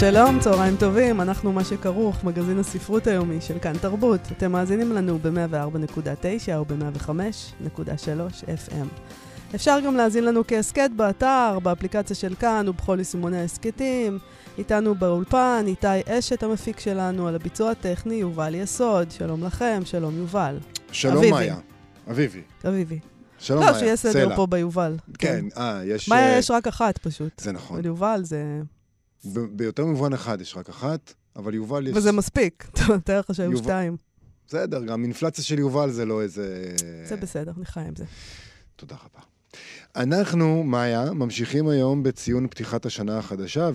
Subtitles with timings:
[0.00, 4.20] שלום, צהריים טובים, אנחנו מה שכרוך, מגזין הספרות היומי של כאן תרבות.
[4.32, 8.86] אתם מאזינים לנו ב-104.9 או ב-105.3 FM.
[9.54, 14.18] אפשר גם להאזין לנו כהסכת באתר, באפליקציה של כאן ובכל יישומוני ההסכתים.
[14.58, 19.10] איתנו באולפן, איתי אשת המפיק שלנו, על הביצוע הטכני, יובל יסוד.
[19.10, 20.58] שלום לכם, שלום יובל.
[20.92, 21.30] שלום אביבי.
[21.30, 21.56] מאיה.
[22.10, 22.42] אביבי.
[22.68, 22.98] אביבי.
[23.38, 23.72] שלום מאיה.
[23.72, 24.96] לא, שיהיה סדר פה ביובל.
[25.18, 26.08] כן, אה, יש...
[26.08, 27.40] מאיה יש רק אחת פשוט.
[27.40, 27.80] זה נכון.
[27.82, 28.60] ויובל זה...
[29.24, 31.96] ביותר מובן אחד יש רק אחת, אבל יובל יש...
[31.96, 32.70] וזה מספיק,
[33.04, 33.96] תאר לך שהיו שתיים.
[34.48, 36.74] בסדר, גם אינפלציה של יובל זה לא איזה...
[37.08, 38.04] זה בסדר, נחיה עם זה.
[38.76, 39.24] תודה רבה.
[39.96, 43.70] אנחנו, מאיה, ממשיכים היום בציון פתיחת השנה החדשה,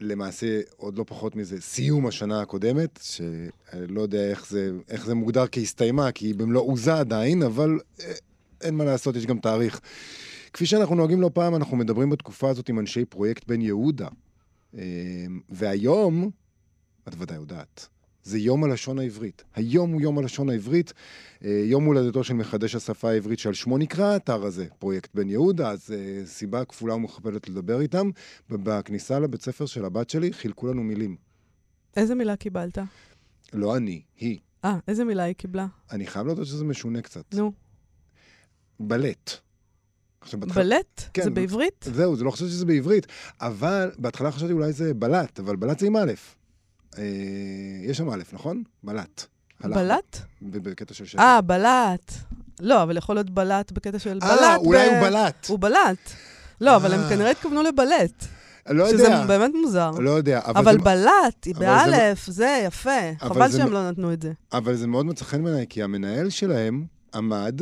[0.00, 5.14] ולמעשה, עוד לא פחות מזה, סיום השנה הקודמת, שאני לא יודע איך זה, איך זה
[5.14, 8.12] מוגדר כהסתיימה, כי היא במלוא עוזה עדיין, אבל אה,
[8.60, 9.80] אין מה לעשות, יש גם תאריך.
[10.52, 14.08] כפי שאנחנו נוהגים לא פעם, אנחנו מדברים בתקופה הזאת עם אנשי פרויקט בן יהודה,
[15.48, 16.30] והיום,
[17.08, 17.88] את ודאי יודעת,
[18.22, 19.44] זה יום הלשון העברית.
[19.54, 20.92] היום הוא יום הלשון העברית,
[21.44, 25.70] אה, יום הולדתו של מחדש השפה העברית שעל שמו נקרא האתר הזה, פרויקט בן יהודה,
[25.70, 28.10] אז uh, סיבה כפולה ומכופלת לדבר איתם.
[28.50, 31.16] בכניסה לבית ספר של הבת שלי חילקו לנו מילים.
[31.96, 32.78] איזה מילה קיבלת?
[33.52, 34.38] לא אני, היא.
[34.64, 35.66] אה, איזה מילה היא קיבלה?
[35.92, 37.34] אני חייב להודות שזה משונה קצת.
[37.34, 37.52] נו.
[38.80, 39.47] בלט.
[40.20, 40.64] עכשיו, בהתחלה...
[40.64, 41.02] בלט?
[41.14, 41.84] כן, זה בעברית?
[41.94, 43.06] זהו, זה לא חשבתי שזה בעברית,
[43.40, 46.12] אבל בהתחלה חשבתי אולי זה בלט, אבל בלט זה עם א'.
[46.98, 47.04] אה,
[47.82, 48.62] יש שם א', נכון?
[48.84, 49.24] בלט.
[49.60, 50.18] בלט?
[50.42, 51.20] בקטע של שקט.
[51.20, 52.12] אה, בלט.
[52.60, 54.40] לא, אבל יכול להיות בלט בקטע של בלט.
[54.40, 54.92] אה, אולי ב...
[54.92, 55.46] הוא בלט.
[55.48, 56.12] הוא בלט.
[56.60, 57.08] לא, אבל הם אה.
[57.08, 58.24] כנראה התכוונו לבלט.
[58.68, 59.04] לא יודע.
[59.04, 59.90] שזה באמת מוזר.
[59.90, 60.40] לא יודע.
[60.44, 60.78] אבל, אבל זה...
[60.78, 62.32] בלט, היא באלף, זה...
[62.32, 63.14] זה יפה.
[63.18, 64.32] חבל שהם לא נתנו את זה.
[64.52, 66.84] אבל זה מאוד מצא חן בעיניי, כי המנהל שלהם
[67.14, 67.60] עמד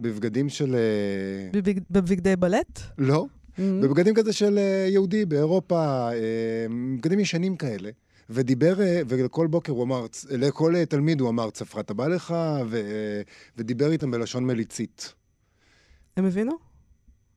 [0.00, 0.74] בבגדים של...
[0.74, 1.60] אה,
[1.90, 2.80] בבגדי בלט?
[2.98, 3.26] לא.
[3.26, 3.60] Mm-hmm.
[3.82, 6.66] בבגדים כזה של אה, יהודי באירופה, אה,
[6.98, 7.90] בגדים ישנים כאלה.
[8.30, 8.74] ודיבר,
[9.08, 12.34] וכל בוקר הוא אמר, לכל תלמיד הוא אמר, צפרת בא לך,
[12.66, 12.80] ו,
[13.56, 15.14] ודיבר איתם בלשון מליצית.
[16.16, 16.52] הם הבינו?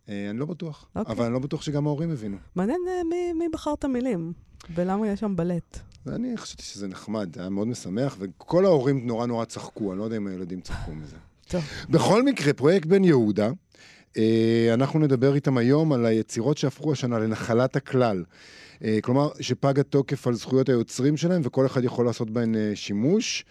[0.07, 0.99] אני לא בטוח, okay.
[0.99, 1.15] אוקיי.
[1.15, 2.37] אבל אני לא בטוח שגם ההורים הבינו.
[2.55, 4.33] מעניין מי, מי בחר את המילים,
[4.75, 5.79] ולמה יש שם בלט.
[6.07, 10.17] אני חשבתי שזה נחמד, היה מאוד משמח, וכל ההורים נורא נורא צחקו, אני לא יודע
[10.17, 11.17] אם הילדים צחקו מזה.
[11.47, 11.63] טוב.
[11.89, 13.49] בכל מקרה, פרויקט בן יהודה,
[14.17, 18.23] אה, אנחנו נדבר איתם היום על היצירות שהפכו השנה לנחלת הכלל.
[18.83, 23.45] אה, כלומר, שפג התוקף על זכויות היוצרים שלהם, וכל אחד יכול לעשות בהן אה, שימוש.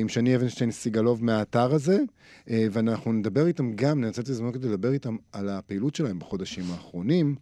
[0.00, 1.98] עם שני אבנשטיין סיגלוב מהאתר הזה,
[2.46, 7.34] ואנחנו נדבר איתם גם, ננצל את הזמן כדי לדבר איתם על הפעילות שלהם בחודשים האחרונים,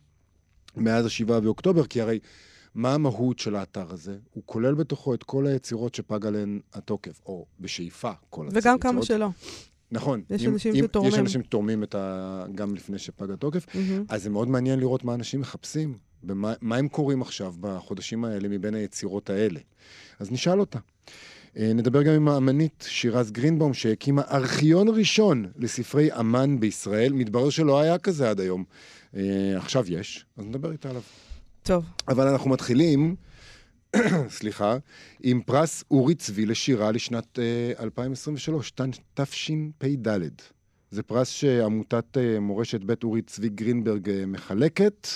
[0.76, 2.18] מאז השבעה באוקטובר, כי הרי...
[2.74, 4.16] מה המהות של האתר הזה?
[4.30, 8.64] הוא כולל בתוכו את כל היצירות שפג עליהן התוקף, או בשאיפה כל היצירות.
[8.64, 9.28] וגם כמה שלא.
[9.92, 10.22] נכון.
[10.30, 11.12] יש אם, אנשים אם, שתורמים.
[11.12, 12.44] יש אנשים שתורמים ה...
[12.54, 13.66] גם לפני שפג התוקף.
[13.66, 13.78] Mm-hmm.
[14.08, 18.48] אז זה מאוד מעניין לראות מה אנשים מחפשים, במה, מה הם קוראים עכשיו בחודשים האלה
[18.48, 19.60] מבין היצירות האלה.
[20.18, 20.78] אז נשאל אותה.
[21.56, 27.12] אה, נדבר גם עם האמנית שירז גרינבאום, שהקימה ארכיון ראשון לספרי אמן בישראל.
[27.12, 28.64] מתברר שלא היה כזה עד היום.
[29.16, 29.22] אה,
[29.56, 31.02] עכשיו יש, אז נדבר איתה עליו.
[31.62, 31.84] טוב.
[32.08, 33.16] אבל אנחנו מתחילים
[34.38, 34.76] סליחה,
[35.22, 37.38] עם פרס אורי צבי לשירה לשנת
[37.78, 38.72] uh, 2023,
[39.14, 40.18] תשפ"ד.
[40.90, 45.08] זה פרס שעמותת uh, מורשת בית אורי צבי גרינברג uh, מחלקת,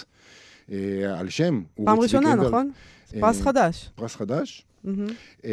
[0.69, 1.65] על שם אורי צבי גרינברג.
[1.85, 2.71] פעם ראשונה, נכון?
[3.21, 3.91] פרס חדש.
[3.95, 4.67] פרס חדש.
[5.43, 5.47] Uh,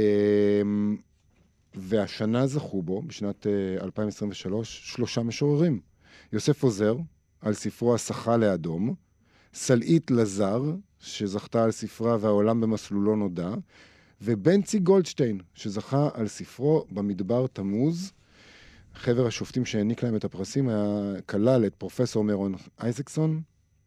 [1.73, 5.79] והשנה זכו בו, בשנת uh, 2023, שלושה משוררים.
[6.33, 6.95] יוסף עוזר,
[7.41, 8.95] על ספרו "הסחה לאדום",
[9.53, 10.61] סלעית לזר,
[11.01, 13.53] שזכתה על ספרה והעולם במסלולו נודע,
[14.21, 18.11] ובנצי גולדשטיין, שזכה על ספרו במדבר תמוז.
[18.95, 23.41] חבר השופטים שהעניק להם את הפרסים היה, כלל את פרופסור מירון אייזקסון,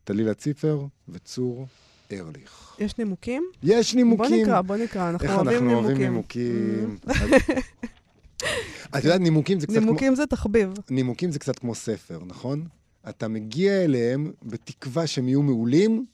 [0.05, 1.67] טלילה ציפר וצור
[2.13, 2.77] ארליך.
[2.79, 3.45] יש נימוקים?
[3.63, 4.31] יש נימוקים.
[4.31, 6.97] בוא נקרא, בוא נקרא, אנחנו אוהבים נימוקים.
[7.07, 7.65] איך אנחנו אוהבים נימוקים.
[8.99, 9.87] את יודעת, נימוקים זה קצת כמו...
[9.87, 10.73] נימוקים זה תחביב.
[10.91, 12.67] נימוקים זה קצת כמו ספר, נכון?
[13.09, 16.07] אתה מגיע אליהם בתקווה שהם יהיו מעולים,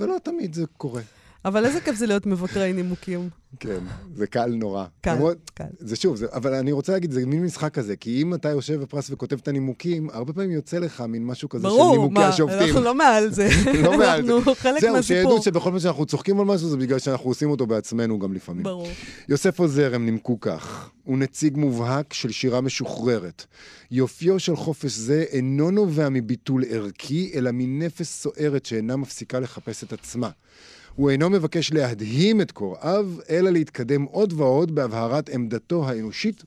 [0.00, 1.02] ולא תמיד זה קורה.
[1.44, 3.28] אבל איזה כיף זה להיות מבקרי נימוקים.
[3.60, 3.78] כן,
[4.14, 4.84] זה קל נורא.
[5.00, 5.64] קל, למרות- קל.
[5.78, 8.80] זה שוב, זה, אבל אני רוצה להגיד, זה מין משחק כזה, כי אם אתה יושב
[8.80, 12.28] בפרס וכותב את הנימוקים, הרבה פעמים יוצא לך מין משהו כזה של ברור, נימוקי מה,
[12.28, 12.58] השופטים.
[12.58, 13.48] אנחנו לא מעל זה.
[13.84, 14.32] לא מעל זה.
[14.36, 15.22] אנחנו חלק זהו, מהסיפור.
[15.22, 18.62] שידעו שבכל פעם שאנחנו צוחקים על משהו, זה בגלל שאנחנו עושים אותו בעצמנו גם לפעמים.
[18.62, 18.88] ברור.
[19.28, 23.44] יוסף עוזר, הם נימקו כך, הוא נציג מובהק של שירה משוחררת.
[23.90, 29.92] יופיו של חופש זה אינו נובע מביטול ערכי, אלא מנפש סוערת שאינה מפסיקה לחפש את
[29.92, 30.30] עצמה.
[30.96, 36.44] הוא אינו מבקש להדהים את קוראיו, אלא להתקדם עוד ועוד בהבהרת עמדתו האנושית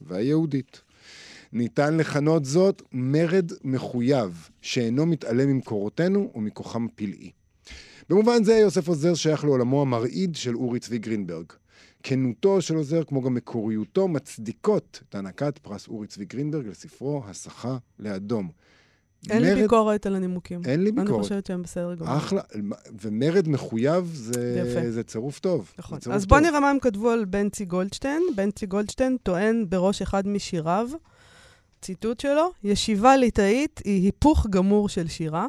[0.00, 0.80] והיהודית.
[1.52, 7.30] ניתן לכנות זאת מרד מחויב, שאינו מתעלם ממקורותינו ומכוחם הפלאי.
[8.08, 11.46] במובן זה יוסף עוזר שייך לעולמו המרעיד של אורי צבי גרינברג.
[12.02, 17.76] כנותו של עוזר, כמו גם מקוריותו, מצדיקות את הענקת פרס אורי צבי גרינברג לספרו "הסחה
[17.98, 18.50] לאדום".
[19.30, 20.60] אין לי מרד- ביקורת על הנימוקים.
[20.64, 21.22] אין לי אני ביקורת.
[21.22, 22.16] חושבת שהם בסדר גמור.
[22.16, 22.40] אחלה,
[23.02, 24.90] ומרד מחויב זה.
[24.90, 25.72] זה צירוף טוב.
[25.78, 25.98] נכון.
[25.98, 26.46] צירוף אז בוא טוב.
[26.46, 28.22] נראה מה הם כתבו על בנצי גולדשטיין.
[28.36, 30.88] בנצי גולדשטיין טוען בראש אחד משיריו,
[31.82, 35.46] ציטוט שלו, ישיבה ליטאית היא היפוך גמור של שירה.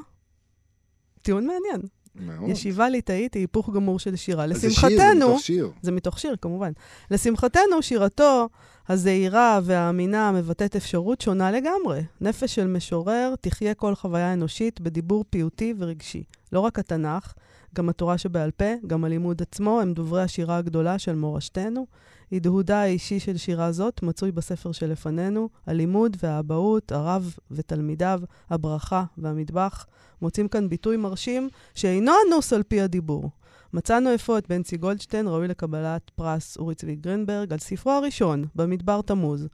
[1.21, 1.81] טיעון מעניין.
[2.15, 2.50] מאוד.
[2.50, 4.45] ישיבה ליטאית היא היפוך גמור של שירה.
[4.45, 5.71] אז זה שיר, זה לשמחתנו, מתוך שיר.
[5.81, 6.71] זה מתוך שיר, כמובן.
[7.12, 8.50] לשמחתנו, שירתו
[8.89, 12.01] הזהירה והאמינה מבטאת אפשרות שונה לגמרי.
[12.22, 16.24] נפש של משורר תחיה כל חוויה אנושית בדיבור פיוטי ורגשי.
[16.51, 17.34] לא רק התנ"ך,
[17.75, 21.88] גם התורה שבעל פה, גם הלימוד עצמו, הם דוברי השירה הגדולה של מורשתנו.
[22.31, 29.86] הדהודה האישי של שירה זאת מצוי בספר שלפנינו, הלימוד והאבהות, הרב ותלמידיו, הברכה והמטבח,
[30.22, 33.30] מוצאים כאן ביטוי מרשים שאינו אנוס על פי הדיבור.
[33.73, 39.01] מצאנו אפוא את בנצי גולדשטיין, ראוי לקבלת פרס אורי צבי גרינברג, על ספרו הראשון, במדבר
[39.01, 39.47] תמוז,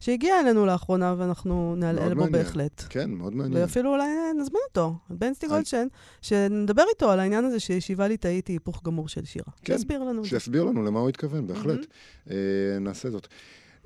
[0.00, 2.26] שהגיע אלינו לאחרונה ואנחנו נעלעל בו.
[2.30, 2.84] בהחלט.
[2.88, 3.62] כן, מאוד מעניין.
[3.62, 4.06] ואפילו אולי
[4.40, 5.88] נזמין אותו, בנצי אני- גולדשטיין,
[6.22, 9.44] שנדבר איתו על העניין הזה שישיבה ליטאית היא היפוך גמור של שירה.
[9.64, 10.24] כן, שיסביר לנו.
[10.24, 11.86] שיסביר לנו למה הוא התכוון, בהחלט.
[12.30, 12.36] אה,
[12.80, 13.28] נעשה זאת.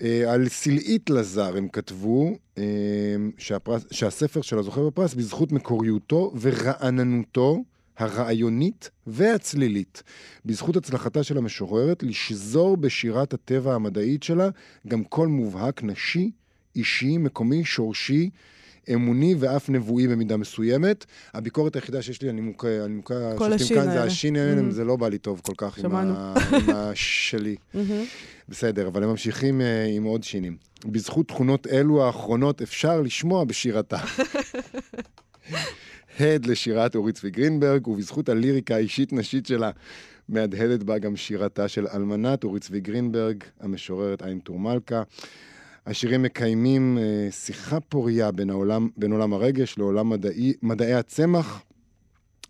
[0.03, 2.63] אה, על סלעית לזר הם כתבו אה,
[3.39, 7.63] שהפרס, שהספר שלה זוכה בפרס בזכות מקוריותו ורעננותו
[7.99, 10.03] הרעיונית והצלילית.
[10.47, 14.49] בזכות הצלחתה של המשוררת לשזור בשירת הטבע המדעית שלה
[14.89, 16.31] גם קול מובהק נשי,
[16.77, 18.31] אישי, מקומי, שורשי,
[18.95, 21.05] אמוני ואף נבואי במידה מסוימת.
[21.35, 24.03] הביקורת היחידה שיש לי על נימוק- על נימוקי השופטים השין כאן זה.
[24.03, 24.71] השין האלה, Mhm.
[24.73, 25.95] זה לא בא לי טוב כל כך עם.
[25.95, 27.57] ה- עם השלי.
[27.75, 28.05] מהמם.
[28.49, 30.57] בסדר, אבל הם ממשיכים אה, עם עוד שינים.
[30.87, 33.99] בזכות תכונות אלו האחרונות אפשר לשמוע בשירתה.
[36.21, 39.71] הד לשירת אורית צבי גרינברג, ובזכות הליריקה האישית-נשית שלה,
[40.29, 45.03] מהדהדת בה גם שירתה של אלמנת אורית צבי גרינברג, המשוררת עין טור מלכה.
[45.87, 51.63] השירים מקיימים אה, שיחה פוריה בין, העולם, בין עולם הרגש לעולם מדעי, מדעי הצמח.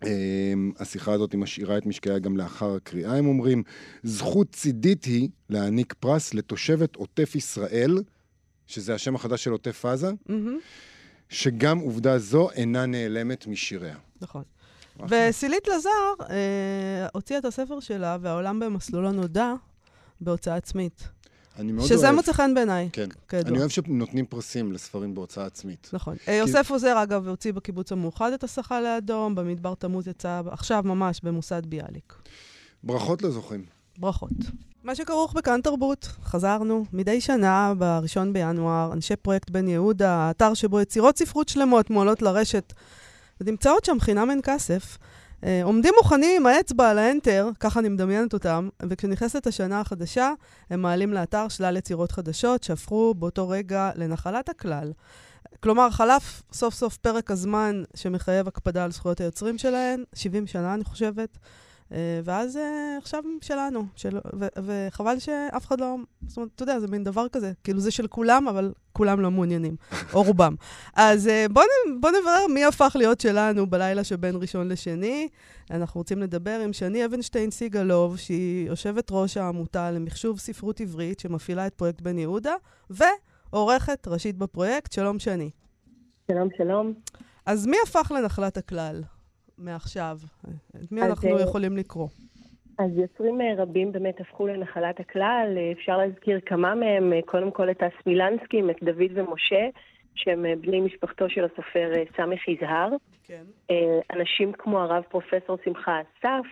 [0.05, 3.63] אה, השיחה הזאת משאירה את משקעיה גם לאחר הקריאה, הם אומרים.
[4.03, 7.99] זכות צידית היא להעניק פרס לתושבת עוטף ישראל,
[8.67, 10.59] שזה השם החדש של עוטף עזה, מהמם.
[11.33, 13.97] שגם עובדה זו אינה נעלמת משיריה.
[14.21, 14.43] נכון.
[15.09, 15.91] וסילית לזר
[16.31, 19.53] אה, הוציאה את הספר שלה, והעולם במסלול הנודע,
[20.21, 21.09] בהוצאה עצמית.
[21.59, 22.15] אני מאוד שזה אוהב.
[22.17, 23.09] מוצא חן בעיניי, כן.
[23.29, 23.51] כידוע.
[23.51, 25.91] אני אוהב שנותנים פרסים לספרים בהוצאה עצמית.
[25.93, 26.17] נכון.
[26.29, 31.21] אה, יוסף עוזר, אגב, הוציא בקיבוץ המאוחד את השחה לאדום, במדבר תמוז יצא עכשיו ממש
[31.23, 32.15] במוסד ביאליק.
[32.83, 33.65] ברכות לזוכים.
[33.99, 34.31] ברכות.
[34.85, 40.81] מה שכרוך בכאן תרבות, חזרנו מדי שנה, בראשון בינואר, אנשי פרויקט בן יהודה, האתר שבו
[40.81, 42.73] יצירות ספרות שלמות מועלות לרשת,
[43.41, 44.99] ונמצאות שם חינם אין כסף.
[45.45, 50.33] אה, עומדים מוכנים עם האצבע על האנטר, ככה אני מדמיינת אותם, וכשנכנסת השנה החדשה,
[50.71, 54.93] הם מעלים לאתר שלל יצירות חדשות שהפכו באותו רגע לנחלת הכלל.
[55.61, 60.85] כלומר, חלף סוף סוף פרק הזמן שמחייב הקפדה על זכויות היוצרים שלהן, 70 שנה אני
[60.85, 61.39] חושבת,
[62.25, 65.97] ואז אה, עכשיו שלנו, של, ו, וחבל שאף אחד לא,
[66.27, 69.31] זאת אומרת, אתה יודע, זה מין דבר כזה, כאילו זה של כולם, אבל כולם לא
[69.31, 69.77] מעוניינים,
[70.15, 70.55] או רובם.
[70.97, 71.67] אז אה, בואו
[72.01, 75.29] בוא נברר מי הפך להיות שלנו בלילה שבין ראשון לשני.
[75.71, 81.67] אנחנו רוצים לדבר עם שני אבנשטיין סיגלוב, שהיא יושבת ראש העמותה למחשוב ספרות עברית, שמפעילה
[81.67, 82.55] את פרויקט בן יהודה,
[82.91, 84.93] ועורכת ראשית בפרויקט.
[84.93, 85.51] שלום שני.
[86.31, 86.93] שלום, שלום.
[87.47, 89.03] אז מי הפך לנחלת הכלל
[89.59, 90.17] מעכשיו?
[90.77, 92.09] את מי אז, אנחנו אה, יכולים לקרוא?
[92.79, 95.55] אז יוצרים אה, רבים באמת הפכו לנחלת הכלל.
[95.57, 99.69] אה, אפשר להזכיר כמה מהם, קודם כל את הסמילנסקים, את דוד ומשה,
[100.15, 102.89] שהם בני משפחתו של הסופר סמך יזהר.
[103.25, 103.43] כן.
[104.13, 106.47] אנשים כמו הרב פרופסור שמחה אסף,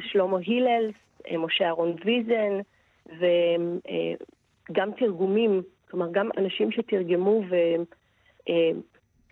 [0.00, 0.90] שלמה הלל,
[1.38, 2.60] משה אהרון ויזן,
[4.70, 7.42] וגם תרגומים, כלומר גם אנשים שתרגמו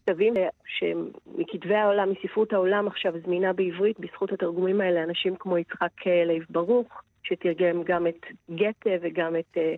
[0.07, 0.35] כתבים
[0.67, 7.03] שמכתבי העולם, מספרות העולם עכשיו זמינה בעברית, בזכות התרגומים האלה, אנשים כמו יצחק לייב ברוך,
[7.23, 9.75] שתרגם גם את גתה וגם את אה,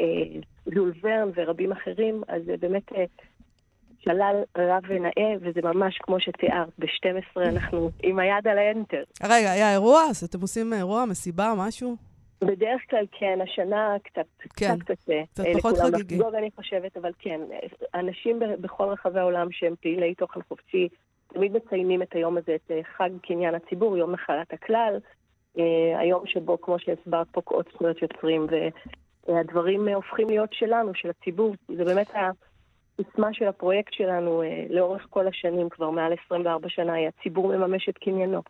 [0.00, 0.40] אה,
[0.74, 3.04] ז'ול ורן ורבים אחרים, אז זה באמת אה,
[3.98, 9.02] שלל רב ונאה, וזה ממש כמו שתיארת, ב-12 אנחנו עם היד על ה Enter.
[9.22, 10.02] רגע, היה אירוע?
[10.10, 11.96] אז אתם עושים אירוע, מסיבה, משהו?
[12.40, 14.26] בדרך כלל כן, השנה קצת
[14.56, 14.94] כן, קצת.
[14.94, 15.10] קצת
[15.46, 16.18] אה, פחות לכולם חגיגי.
[16.18, 17.58] לחגוג, אני חושבת, אבל כן, אה,
[18.00, 20.88] אנשים בכל רחבי העולם שהם פעילי תוכן חופשי,
[21.26, 24.98] תמיד מציינים את היום הזה, את אה, חג קניין הציבור, יום נחלת הכלל,
[25.98, 28.46] היום שבו, כמו שהסברת, פוקעות זכויות יוצרים,
[29.28, 31.54] והדברים הופכים להיות שלנו, של הציבור.
[31.76, 32.10] זה באמת
[33.00, 37.88] הסיסמה של הפרויקט שלנו אה, לאורך כל השנים, כבר מעל 24 שנה, היא הציבור מממש
[37.88, 38.42] את קניינו.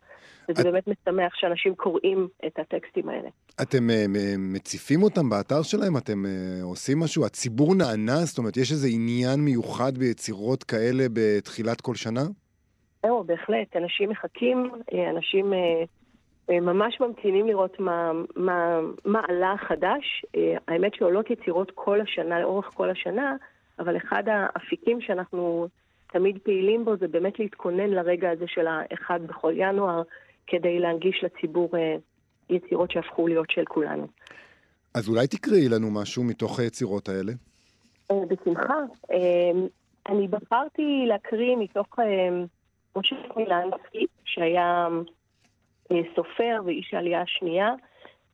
[0.48, 3.28] וזה את- באמת משמח שאנשים קוראים את הטקסטים האלה.
[3.62, 4.04] אתם אה,
[4.38, 5.96] מציפים אותם באתר שלהם?
[5.96, 6.30] אתם אה,
[6.62, 7.24] עושים משהו?
[7.26, 8.16] הציבור נענה?
[8.24, 12.22] זאת אומרת, יש איזה עניין מיוחד ביצירות כאלה בתחילת כל שנה?
[13.06, 13.76] זהו, בהחלט.
[13.76, 15.58] אנשים מחכים, אה, אנשים אה,
[16.50, 20.24] אה, ממש ממתינים לראות מה, מה, מה עלה חדש.
[20.36, 23.36] אה, האמת שעולות יצירות כל השנה, לאורך כל השנה,
[23.78, 25.68] אבל אחד האפיקים שאנחנו
[26.06, 30.02] תמיד פעילים בו זה באמת להתכונן לרגע הזה של האחד בכל ינואר,
[30.46, 31.96] כדי להנגיש לציבור אה,
[32.50, 34.06] יצירות שהפכו להיות של כולנו.
[34.94, 37.32] אז אולי תקראי לנו משהו מתוך היצירות האלה.
[38.10, 38.74] אה, בשמחה.
[39.10, 39.50] אה,
[40.08, 41.98] אני בחרתי להקריא מתוך
[42.96, 44.88] משה מילנסקי, שהיה
[46.14, 47.70] סופר ואיש העלייה השנייה,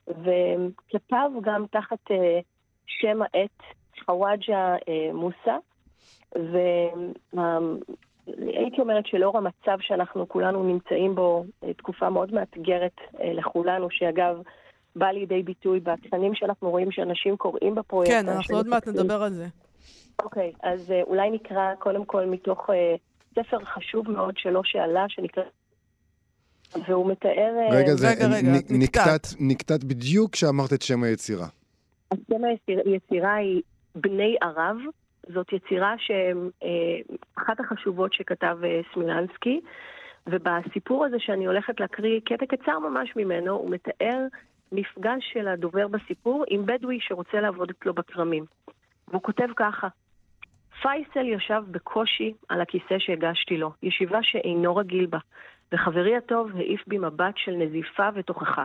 [0.08, 2.10] וכתב גם תחת
[2.86, 3.62] שם העט
[4.06, 5.56] חוואג'ה אה, מוסא,
[8.26, 14.36] והייתי אומרת שלאור המצב שאנחנו כולנו נמצאים בו, אה, תקופה מאוד מאתגרת אה, לכולנו, שאגב,
[14.96, 18.12] בא לידי ביטוי בתכנים שאנחנו רואים שאנשים קוראים בפרויקט.
[18.12, 18.88] כן, אנחנו עוד מעט.
[18.88, 19.46] נדבר על זה.
[20.22, 22.94] אוקיי, אז אה, אולי נקרא קודם כל מתוך אה,
[23.34, 25.42] ספר חשוב מאוד שלו שעלה, שנקרא...
[26.88, 27.52] והוא מתאר...
[27.70, 28.70] רגע, זה רגע, רגע, נ- את נקטעת.
[28.80, 31.46] נקטעת, נקטעת בדיוק כשאמרת את שם היצירה.
[32.12, 33.62] השם היציר- היצירה היא
[33.94, 34.76] בני ערב.
[35.28, 39.60] זאת יצירה שאחת החשובות שכתב אה, סמילנסקי,
[40.26, 44.26] ובסיפור הזה שאני הולכת להקריא קטע קצר ממש ממנו, הוא מתאר
[44.72, 48.44] מפגש של הדובר בסיפור עם בדואי שרוצה לעבוד אצלו בכרמים.
[49.08, 49.88] והוא כותב ככה:
[50.82, 55.18] פייסל ישב בקושי על הכיסא שהגשתי לו, ישיבה שאינו רגיל בה,
[55.72, 58.64] וחברי הטוב העיף בי מבט של נזיפה ותוכחה.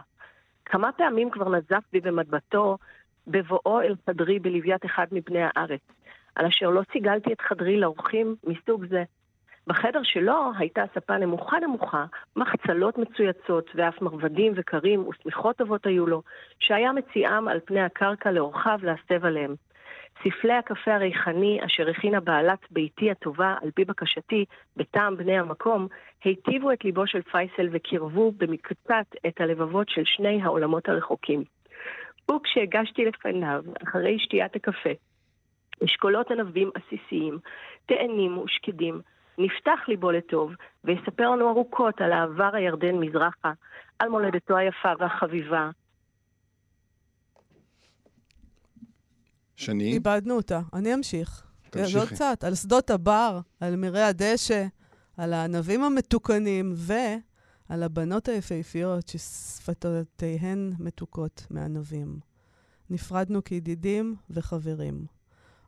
[0.66, 2.78] כמה פעמים כבר נזף בי במבטו
[3.28, 5.82] בבואו אל חדרי בלוויית אחד מבני הארץ,
[6.36, 9.04] על אשר לא סיגלתי את חדרי לאורחים מסוג זה.
[9.68, 12.06] בחדר שלו הייתה ספה נמוכה נמוכה,
[12.36, 16.22] מחצלות מצויצות ואף מרבדים וקרים ושמיכות טובות היו לו,
[16.60, 19.56] שהיה מציעם על פני הקרקע לאורחיו להסב עליהם.
[20.24, 24.46] ספלי הקפה הריחני אשר הכינה בעלת ביתי הטובה על פי בקשתי
[24.78, 25.88] בטעם בני המקום,
[26.24, 31.44] היטיבו את ליבו של פייסל וקירבו במקצת את הלבבות של שני העולמות הרחוקים.
[32.32, 34.90] וכשהגשתי לפניו, אחרי שתיית הקפה,
[35.86, 37.40] אשכולות ענבים עסיסיים,
[37.86, 39.02] תאנים ושקדים,
[39.38, 40.52] נפתח ליבו לטוב,
[40.84, 43.52] ויספר לנו ארוכות על העבר הירדן מזרחה,
[44.00, 45.70] על מולדתו היפה והחביבה,
[49.58, 50.60] שני, איבדנו אותה.
[50.74, 51.44] אני אמשיך.
[51.70, 51.92] תמשיכי.
[51.92, 54.66] זה עוד קצת, על שדות הבר, על מרעה הדשא,
[55.18, 56.74] על הענבים המתוקנים,
[57.70, 62.20] ועל הבנות היפהפיות ששפתותיהן מתוקות מענבים.
[62.90, 65.06] נפרדנו כידידים וחברים.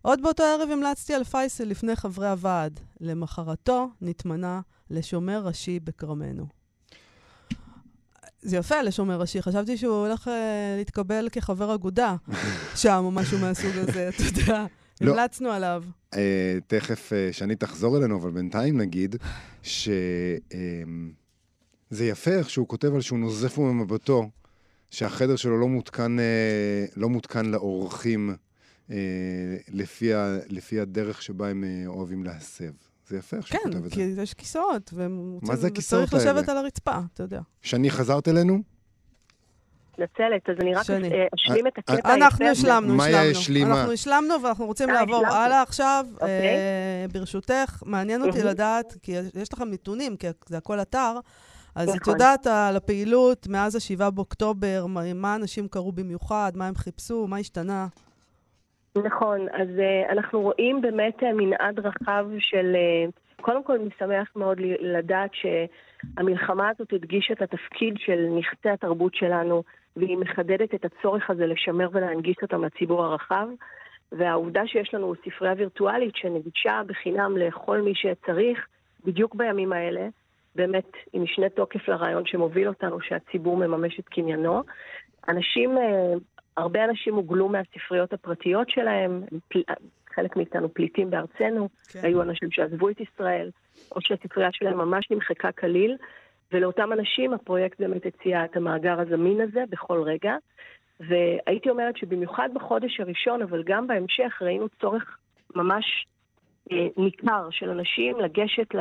[0.01, 2.79] עוד באותו ערב המלצתי על פייסל לפני חברי הוועד.
[3.01, 6.45] למחרתו נתמנה לשומר ראשי בכרמנו.
[8.41, 9.41] זה יפה, לשומר ראשי.
[9.41, 12.15] חשבתי שהוא הולך אה, להתקבל כחבר אגודה
[12.75, 14.65] שם, או משהו מהסוג הזה, אתה יודע.
[15.01, 15.11] לא.
[15.11, 15.83] המלצנו עליו.
[16.13, 19.15] אה, תכף אה, שני תחזור אלינו, אבל בינתיים נגיד
[21.89, 24.29] שזה יפה איך שהוא כותב על שהוא נוזף ממבטו,
[24.91, 28.36] שהחדר שלו לא מותקן, אה, לא מותקן לאורחים
[28.91, 28.96] אה,
[29.74, 32.72] לפי, ה, לפי הדרך שבה הם אה, אוהבים להסב.
[33.08, 34.22] זה יפה איך שהוא כן, כותב את כי זה.
[34.22, 35.55] יש כיסאות, והם רוצים...
[35.55, 36.50] זה הכיסאות וצריך לשבת?
[36.50, 37.39] על הרצפה, אתה יודע.
[37.62, 38.60] שני, חזרת אלינו?
[40.00, 41.10] מתנצלת, אז אני רק שני.
[41.36, 42.13] אשלים את הקטע היפה.
[42.13, 42.46] אנחנו.
[42.46, 43.75] השלמנו, השלמנו.
[43.75, 45.27] אנחנו השלמנו ואנחנו רוצים לעבור.
[45.27, 46.05] הלאה עכשיו.
[46.13, 46.27] אוקיי.
[46.27, 48.43] אה, ברשותך, מעניין אותי.
[48.43, 51.19] לדעת, כי יש- יש לכם נתונים, כי זה הכל אתר,
[51.79, 52.13] אז את נכון.
[52.13, 57.38] יודעת על הפעילות מאז ה-7 באוקטובר, מה- מה אנשים קראו במיוחד, מה הם חיפשו, מה
[57.38, 57.88] השתנה.
[59.05, 62.75] נכון, אז uh, אנחנו רואים באמת uh, מנעד רחב של...
[63.07, 69.63] Uh, קודם כל, משמח מאוד לדעת שהמלחמה הזאת הדגישה את התפקיד של נכסי התרבות שלנו,
[69.98, 73.48] והיא מחדדת את הצורך הזה לשמר ולהנגיש אותם לציבור הרחב.
[74.12, 78.67] והעובדה שיש לנו ספרייה וירטואלית שנגישה בחינם לכל מי שצריך,
[79.05, 80.07] בדיוק בימים האלה,
[80.59, 84.63] באמת עם משנה תוקף לרעיון שמוביל אותנו, שהציבור מממש את קניינו.
[85.27, 86.13] אנשים, אה,
[86.57, 89.23] הרבה אנשים הוגלו מהספריות הפרטיות שלהם,
[90.15, 91.99] חלק מאיתנו פליטים בארצנו, כן.
[92.03, 93.49] היו אנשים שעזבו את ישראל,
[93.91, 95.97] או שהספרייה שלהם ממש נמחקה כליל,
[96.51, 100.35] ולאותם אנשים הפרויקט באמת הציע את המאגר הזמין הזה בכל רגע.
[100.99, 105.17] והייתי אומרת שבמיוחד בחודש הראשון, אבל גם בהמשך, ראינו צורך
[105.55, 106.05] ממש
[106.71, 108.75] אה, ניכר של אנשים לגשת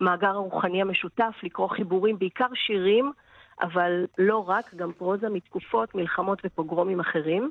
[0.00, 3.12] למאגר הרוחני המשותף, לקרוא חיבורים, בעיקר שירים,
[3.60, 7.50] אבל לא רק, גם פרוזה מתקופות, מלחמות ופוגרומים אחרים.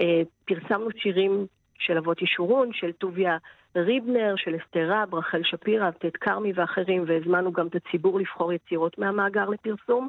[0.00, 1.46] אה, פרסמנו שירים
[1.78, 3.36] של אבות ישורון, של טוביה
[3.76, 8.98] ריבנר, של אסתר רב, רחל שפירא, טד כרמי ואחרים, והזמנו גם את הציבור לבחור יצירות
[8.98, 10.08] מהמאגר לפרסום.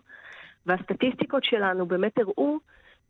[0.65, 2.57] והסטטיסטיקות שלנו באמת הראו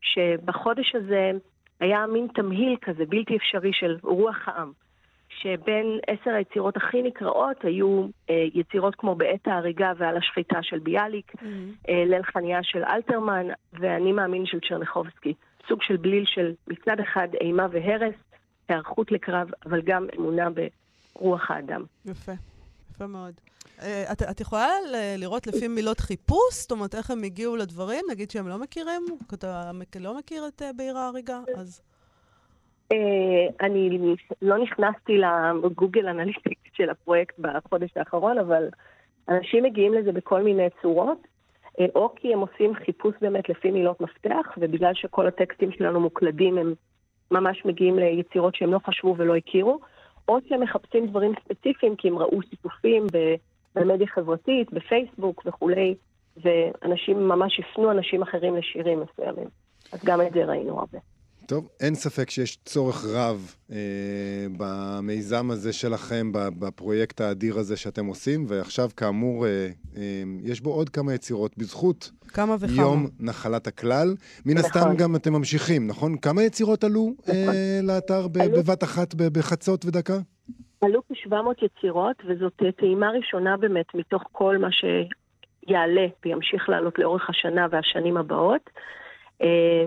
[0.01, 1.31] שבחודש הזה
[1.79, 4.71] היה מין תמהיל כזה בלתי אפשרי של רוח העם.
[5.29, 11.31] שבין עשר היצירות הכי נקראות היו אה, יצירות כמו בעת ההריגה ועל השחיטה של ביאליק,
[11.31, 11.89] mm-hmm.
[11.89, 15.33] אה, ליל חניה של אלתרמן ואני מאמין של צ'רניחובסקי.
[15.67, 18.15] סוג של בליל של מצד אחד אימה והרס,
[18.69, 20.47] היערכות לקרב, אבל גם אמונה
[21.15, 21.83] ברוח האדם.
[22.05, 22.31] יפה,
[22.91, 23.33] יפה מאוד.
[23.77, 23.81] אה,
[24.11, 24.67] את, את יכולה
[25.17, 26.53] לראות לפי מילות חיפוש?
[26.53, 28.05] זאת אומרת, איך הם הגיעו לדברים?
[28.11, 29.05] נגיד שהם לא מכירים?
[29.33, 31.39] אתה לא מכיר את אה, בעיר ההריגה?
[31.57, 31.81] אז...
[32.93, 32.95] אה,
[33.61, 35.17] אני לא נכנסתי
[35.63, 38.67] ל Google Analytics של הפרויקט בחודש האחרון, אבל
[39.29, 41.27] אנשים מגיעים לזה בכל מיני צורות,
[41.95, 46.73] או כי הם עושים חיפוש באמת לפי מילות מפתח, ובגלל שכל הטקסטים שלנו מוקלדים, הם
[47.31, 49.79] ממש מגיעים ליצירות שהם לא חשבו ולא הכירו,
[50.27, 53.07] או שהם מחפשים דברים ספציפיים כי הם ראו שיתופים
[53.75, 55.95] במדיה חברתית, בפייסבוק וכולי,
[56.37, 59.47] ואנשים ממש הפנו אנשים אחרים לשירים מסוימים.
[59.93, 60.97] אז גם את זה ראינו הרבה.
[61.49, 63.77] טוב, אין ספק שיש צורך רב אה,
[64.57, 70.89] במיזם הזה שלכם, בפרויקט האדיר הזה שאתם עושים, ועכשיו כאמור, אה, אה, יש בו עוד
[70.89, 72.81] כמה יצירות בזכות כמה וכמה.
[72.81, 74.15] יום נחלת הכלל.
[74.45, 74.65] מן נכון.
[74.65, 76.17] הסתם גם אתם ממשיכים, נכון?
[76.17, 77.55] כמה יצירות עלו אה, נכון.
[77.55, 78.57] אה, לאתר ב- עלו...
[78.57, 80.17] בבת אחת, בחצות ודקה?
[80.81, 87.67] עלו כ-700 יצירות, וזאת טעימה ראשונה באמת מתוך כל מה שיעלה וימשיך לעלות לאורך השנה
[87.71, 88.69] והשנים הבאות.
[89.41, 89.85] אה,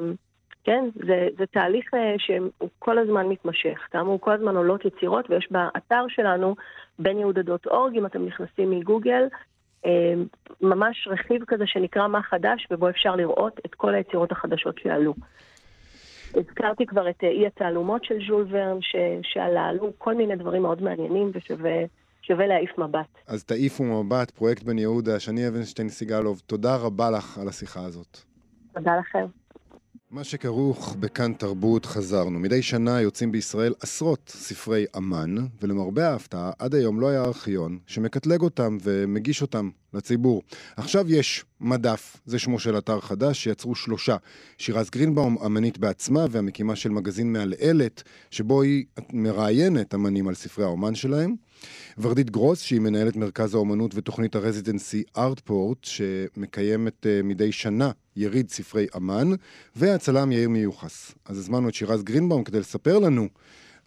[0.65, 3.79] כן, זה, זה תהליך אה, שהוא כל הזמן מתמשך.
[3.91, 6.57] כאמור, כל הזמן עולות יצירות, ויש באתר שלנו,
[6.99, 9.25] בן יהודה דוט אורג, אם אתם נכנסים מגוגל,
[9.87, 10.15] אה,
[10.61, 15.15] ממש רכיב כזה שנקרא מה חדש, ובו אפשר לראות את כל היצירות החדשות שעלו.
[16.35, 18.97] הזכרתי כבר את אה, אי התעלומות של ז'ול ורן, ש...
[19.23, 23.19] שעלה, עלו כל מיני דברים מאוד מעניינים ושווה להעיף מבט.
[23.27, 28.19] אז תעיפו מבט, פרויקט בן יהודה, שני אבנשטיין סיגלוב, תודה רבה לך על השיחה הזאת.
[28.75, 29.27] תודה לכם.
[30.13, 32.39] מה שכרוך בכאן תרבות חזרנו.
[32.39, 38.41] מדי שנה יוצאים בישראל עשרות ספרי אמן, ולמרבה ההפתעה, עד היום לא היה ארכיון שמקטלג
[38.41, 40.43] אותם ומגיש אותם לציבור.
[40.77, 44.17] עכשיו יש מדף, זה שמו של אתר חדש, שיצרו שלושה.
[44.59, 50.95] שירז גרינבאום, אמנית בעצמה והמקימה של מגזין מעלעלת, שבו היא מראיינת אמנים על ספרי האומן
[50.95, 51.35] שלהם.
[51.99, 58.87] ורדית גרוס, שהיא מנהלת מרכז האומנות ותוכנית הרזידנסי ארטפורט, שמקיימת uh, מדי שנה יריד ספרי
[58.97, 59.31] אמן,
[59.77, 61.13] והצלם יאיר מיוחס.
[61.25, 63.29] אז הזמנו את שירז גרינבאום כדי לספר לנו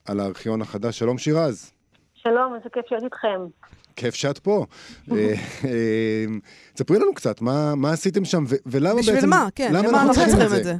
[0.05, 0.99] על הארכיון החדש.
[0.99, 1.74] שלום שירז.
[2.27, 3.45] שלום, איזה כיף להיות איתכם.
[3.95, 4.65] כיף שאת פה.
[5.11, 5.17] אה,
[5.65, 6.25] אה,
[6.75, 9.27] ספרי לנו קצת, מה, מה עשיתם שם, ו- ולמה בשביל בעצם...
[9.27, 9.47] בשביל מה?
[9.55, 10.73] כן, למה אנחנו צריכים את זה?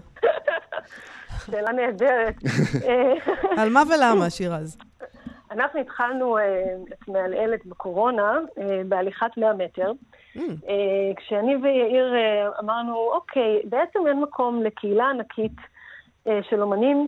[1.46, 2.36] שאלה נהדרת.
[3.60, 4.78] על מה ולמה, שירז?
[5.52, 6.38] אנחנו התחלנו
[6.94, 8.40] את מעלעלת בקורונה
[8.86, 9.92] בהליכת 100 מטר.
[10.36, 10.40] Mm.
[11.16, 12.14] כשאני ויאיר
[12.64, 15.56] אמרנו, אוקיי, בעצם אין מקום לקהילה ענקית
[16.50, 17.08] של אומנים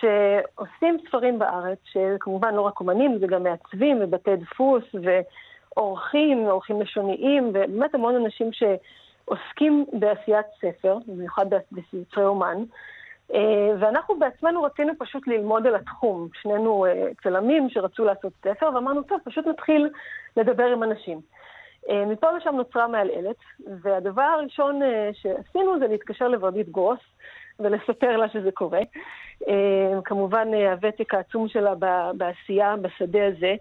[0.00, 4.84] שעושים ספרים בארץ, שכמובן לא רק אומנים, זה גם מעצבים ובתי דפוס
[5.74, 12.64] ועורכים, עורכים לשוניים, ובאמת המון אנשים שעוסקים בעשיית ספר, במיוחד בספרי אומן.
[13.34, 16.28] אה, ואנחנו בעצמנו רצינו פשוט ללמוד על התחום.
[16.42, 19.88] שנינו אה, צלמים שרצו לעשות ספר, ואמרנו, טוב, פשוט נתחיל
[20.36, 21.20] לדבר עם אנשים.
[21.90, 23.36] אה, מפה לשם נוצרה מעלעלת,
[23.82, 24.80] והדבר הראשון
[25.12, 26.98] שעשינו זה להתקשר לוורדית גרוס
[27.60, 28.80] ולספר לה שזה קורה.
[30.04, 31.74] כמובן, הוותק העצום שלה
[32.16, 33.54] בעשייה, בשדה הזה,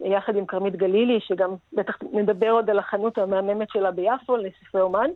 [0.00, 5.10] יחד עם כרמית גלילי, שגם בטח נדבר עוד על החנות המהממת שלה ביפו לספרי אומן.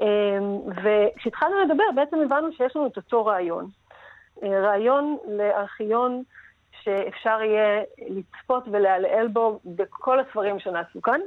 [0.00, 3.66] אמ, וכשהתחלנו לדבר, בעצם הבנו שיש לנו את אותו רעיון.
[4.42, 6.22] אה, רעיון לארכיון
[6.82, 11.20] שאפשר יהיה לצפות ולעלעל בו בכל הספרים שנעשו כאן.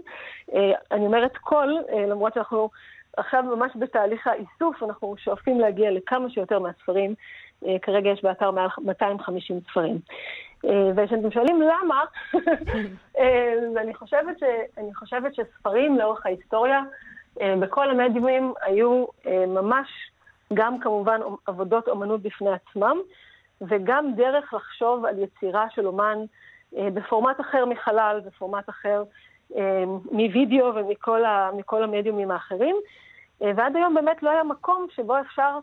[0.54, 2.70] אה, אני אומרת כל, אה, למרות שאנחנו
[3.18, 7.16] עכשיו ממש בתהליך האיסוף, אנחנו שואפים להגיע לכמה שיותר מהספרים
[7.82, 10.00] כרגע יש באתר מעל 250 ספרים.
[10.96, 12.04] וכשאתם שואלים למה,
[13.82, 14.44] אני חושבת, ש,
[14.78, 16.82] אני חושבת שספרים לאורך ההיסטוריה
[17.38, 19.06] בכל המדיומים היו
[19.48, 19.88] ממש
[20.54, 22.98] גם כמובן עבודות אומנות בפני עצמם,
[23.62, 26.18] וגם דרך לחשוב על יצירה של אומן
[26.74, 29.04] בפורמט אחר מחלל, בפורמט אחר
[30.12, 32.76] מווידאו ומכל המדיומים האחרים.
[33.42, 35.60] ועד היום באמת לא היה מקום שבו אפשר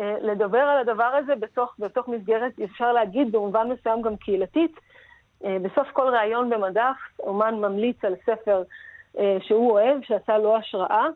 [0.00, 4.80] לדבר על הדבר הזה בתוך, בתוך מסגרת, אפשר להגיד במובן מסוים גם קהילתית.
[5.40, 8.62] בסוף כל ראיון במדף, אומן ממליץ על ספר
[9.40, 11.06] שהוא אוהב, שעשה לו השראה,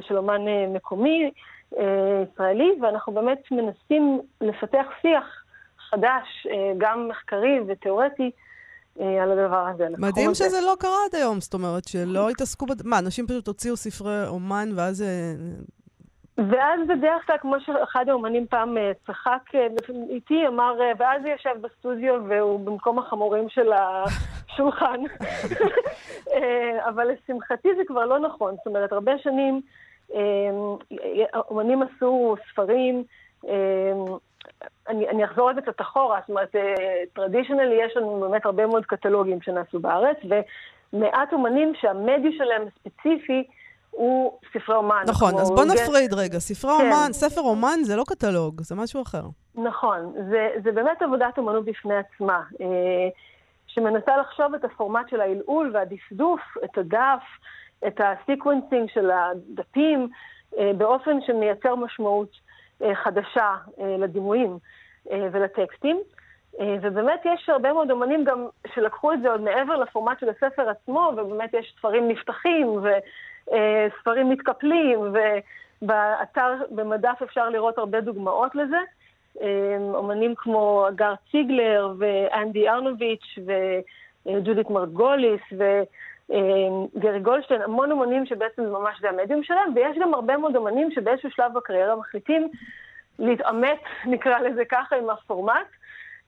[0.00, 1.30] של אומן מקומי,
[1.72, 5.44] ישראלי, ואנחנו באמת מנסים לפתח שיח
[5.90, 6.46] חדש,
[6.78, 8.30] גם מחקרי ותיאורטי,
[8.98, 9.88] על הדבר הזה.
[9.98, 12.66] מדהים שזה לא קרה עד היום, זאת אומרת, שלא התעסקו...
[12.66, 12.86] בד...
[12.86, 15.04] מה, אנשים פשוט הוציאו ספרי אומן ואז...
[16.38, 19.42] ואז בדרך כלל, כמו שאחד האומנים פעם צחק
[20.10, 25.00] איתי, אמר, ואז הוא יושב בסטודיו והוא במקום החמורים של השולחן.
[26.88, 28.54] אבל לשמחתי זה כבר לא נכון.
[28.56, 29.60] זאת אומרת, הרבה שנים
[31.50, 33.04] אומנים עשו ספרים,
[34.88, 36.54] אני, אני אחזור רגע קצת אחורה, זאת אומרת,
[37.12, 40.16] טרדישיונלי יש לנו באמת הרבה מאוד קטלוגים שנעשו בארץ,
[40.92, 43.44] ומעט אומנים שהמדיו שלהם ספציפי
[43.90, 45.02] הוא ספרי אומן.
[45.08, 46.38] נכון, אז בוא נפריד רגע.
[46.38, 46.84] ספרי כן.
[46.84, 49.22] אומן, ספר אומן זה לא קטלוג, זה משהו אחר.
[49.54, 52.42] נכון, זה, זה באמת עבודת אומנות בפני עצמה,
[53.66, 57.22] שמנסה לחשוב את הפורמט של העילעול והדפדוף, את הדף,
[57.86, 60.08] את ה sequencing של הדפים,
[60.76, 62.30] באופן שמייצר משמעות
[62.94, 64.58] חדשה לדימויים
[65.12, 66.00] ולטקסטים.
[66.82, 71.12] ובאמת יש הרבה מאוד אומנים גם שלקחו את זה עוד מעבר לפורמט של הספר עצמו,
[71.16, 72.68] ובאמת יש ספרים נפתחים
[73.46, 75.00] וספרים מתקפלים,
[75.82, 78.78] ובאתר, במדף אפשר לראות הרבה דוגמאות לזה.
[79.94, 83.38] אומנים כמו אגר ציגלר ואנדי ארנוביץ'
[84.26, 85.40] וג'ודית מרגוליס
[86.30, 90.90] וגרי גולדשטיין, המון אומנים שבעצם זה ממש זה המדיום שלהם, ויש גם הרבה מאוד אומנים
[90.90, 92.48] שבאיזשהו שלב בקריירה מחליטים
[93.18, 93.80] להתעמת,
[94.12, 95.66] נקרא לזה ככה, עם הפורמט,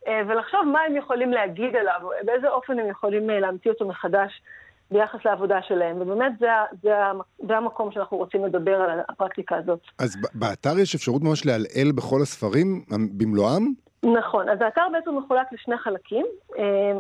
[0.09, 4.43] ולחשוב מה הם יכולים להגיד עליו, באיזה אופן הם יכולים להמציא אותו מחדש
[4.91, 6.01] ביחס לעבודה שלהם.
[6.01, 6.47] ובאמת זה,
[6.83, 6.91] זה,
[7.39, 9.81] זה המקום שאנחנו רוצים לדבר על הפרקטיקה הזאת.
[9.99, 12.85] אז באתר יש אפשרות ממש לעלעל בכל הספרים
[13.19, 13.73] במלואם?
[14.03, 16.27] נכון, אז האתר בעצם מחולק לשני חלקים.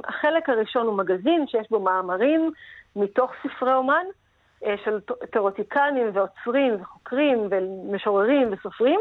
[0.05, 2.51] החלק הראשון הוא מגזין שיש בו מאמרים
[2.96, 4.05] מתוך ספרי אומן,
[4.85, 5.01] של
[5.33, 9.01] תיאורטיקנים ועוצרים וחוקרים ומשוררים וסופרים.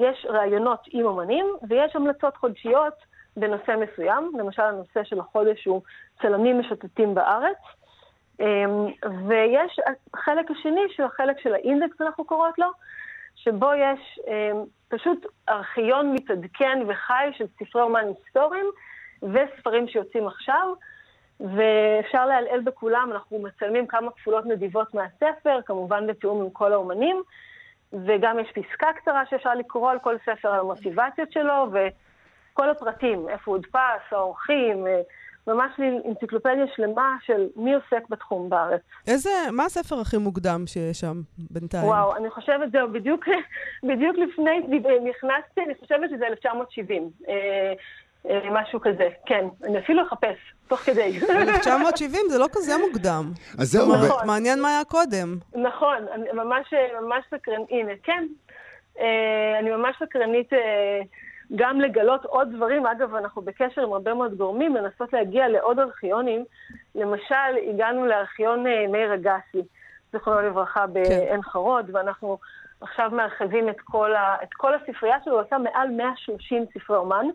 [0.00, 2.94] יש ראיונות עם אומנים, ויש המלצות חודשיות
[3.36, 4.32] בנושא מסוים.
[4.38, 5.82] למשל, הנושא של החודש הוא
[6.22, 7.58] צלמים משוטטים בארץ.
[9.28, 9.80] ויש
[10.14, 12.68] החלק השני, שהוא החלק של האינדקס, אנחנו קוראות לו,
[13.34, 14.20] שבו יש
[14.88, 18.66] פשוט ארכיון מתעדכן וחי של ספרי אומן היסטוריים
[19.22, 20.74] וספרים שיוצאים עכשיו.
[21.40, 27.22] ואפשר להלעל בכולם, אנחנו מצלמים כמה כפולות נדיבות מהספר, כמובן בתיאום עם כל האומנים,
[27.92, 33.50] וגם יש פסקה קצרה שאפשר לקרוא על כל ספר, על המוטיבציות שלו, וכל הפרטים, איפה
[33.50, 34.86] הודפס, האורחים,
[35.46, 35.72] ממש
[36.08, 38.80] אנציקלופדיה שלמה של מי עוסק בתחום בארץ.
[39.06, 41.20] איזה, מה הספר הכי מוקדם שיש שם
[41.50, 41.84] בינתיים?
[41.84, 43.24] וואו, אני חושבת, זהו, בדיוק,
[43.88, 44.60] בדיוק לפני,
[45.10, 47.10] נכנסתי, אני חושבת שזה 1970.
[48.50, 49.44] משהו כזה, כן.
[49.64, 50.36] אני אפילו אחפש,
[50.68, 51.18] תוך כדי.
[51.30, 53.32] 1970 זה לא כזה מוקדם.
[53.58, 53.94] אז זהו.
[53.96, 54.26] נכון.
[54.26, 55.36] מעניין מה היה קודם.
[55.54, 58.26] נכון, אני ממש, ממש סקרנית, הנה, כן.
[59.60, 60.52] אני ממש סקרנית
[61.54, 62.86] גם לגלות עוד דברים.
[62.86, 66.44] אגב, אנחנו בקשר עם הרבה מאוד גורמים, מנסות להגיע לעוד ארכיונים.
[66.94, 69.68] למשל, הגענו לארכיון מאיר אגסי,
[70.12, 72.38] זכרונו לברכה, בעין חרוד, ואנחנו
[72.80, 77.26] עכשיו מרחיבים את כל, ה, את כל הספרייה שלו, הוא עשה מעל 130 ספרי אומן.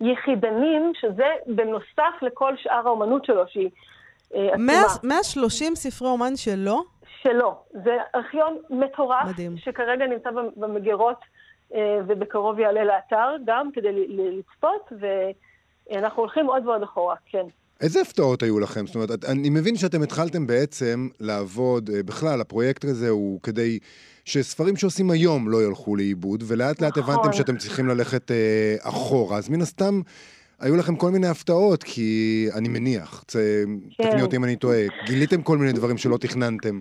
[0.00, 3.70] יחידנים, שזה בנוסף לכל שאר האומנות שלו, שהיא
[4.34, 4.72] אה, עצומה.
[5.02, 6.82] 130 ספרי אומן שלו?
[7.22, 7.54] שלו.
[7.84, 9.56] זה ארכיון מטורף, מדהים.
[9.56, 11.20] שכרגע נמצא במגירות
[11.74, 14.92] אה, ובקרוב יעלה לאתר גם כדי לצפות,
[15.90, 17.46] ואנחנו הולכים עוד ועוד אחורה, כן.
[17.80, 18.86] איזה הפתעות היו לכם?
[18.86, 23.78] זאת אומרת, אני מבין שאתם התחלתם בעצם לעבוד, אה, בכלל, הפרויקט הזה הוא כדי
[24.24, 27.14] שספרים שעושים היום לא ילכו לאיבוד, ולאט לאט נכון.
[27.14, 29.36] הבנתם שאתם צריכים ללכת אה, אחורה.
[29.36, 30.00] אז מן הסתם,
[30.60, 33.36] היו לכם כל מיני הפתעות, כי אני מניח, צ...
[33.98, 34.08] כן.
[34.08, 36.80] תקני אותי אם אני טועה, גיליתם כל מיני דברים שלא תכננתם.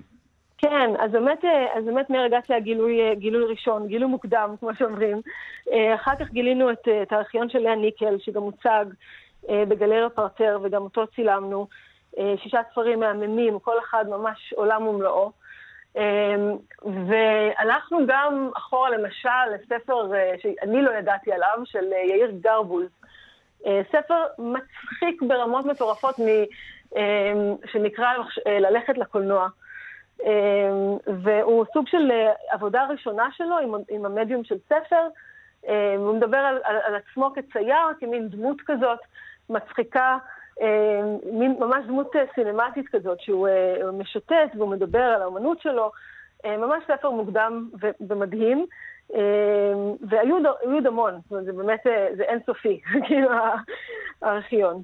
[0.58, 4.70] כן, אז באמת, אה, אז באמת מהרגע שהיה גילוי, אה, גילוי ראשון, גילוי מוקדם, כמו
[4.80, 5.22] שאומרים.
[5.96, 8.86] אחר כך גילינו את, את הארכיון של לאה ניקל, שגם הוצג.
[9.50, 11.68] אה, בגלריה פרטר, וגם אותו צילמנו.
[12.18, 15.32] אה, שישה ספרים מהממים, כל אחד ממש עולם ומלואו.
[17.08, 22.88] והלכנו גם אחורה למשל לספר שאני לא ידעתי עליו, של יאיר גרבוז.
[23.92, 26.16] ספר מצחיק ברמות מטורפות
[27.66, 28.14] שנקרא
[28.46, 29.48] ללכת לקולנוע.
[31.24, 32.12] והוא סוג של
[32.50, 33.56] עבודה ראשונה שלו
[33.90, 35.08] עם המדיום של ספר.
[35.98, 39.00] הוא מדבר על, על, על עצמו כצייר, כמין דמות כזאת
[39.50, 40.18] מצחיקה,
[41.32, 43.48] מין ממש דמות סינמטית כזאת, שהוא
[43.94, 45.92] משוטט והוא מדבר על האמנות שלו.
[46.46, 47.70] ממש ספר מוקדם
[48.10, 48.66] ומדהים.
[50.10, 51.80] והיו עוד המון, זאת אומרת, זה באמת,
[52.18, 53.30] זה אינסופי, כאילו,
[54.22, 54.82] הארכיון.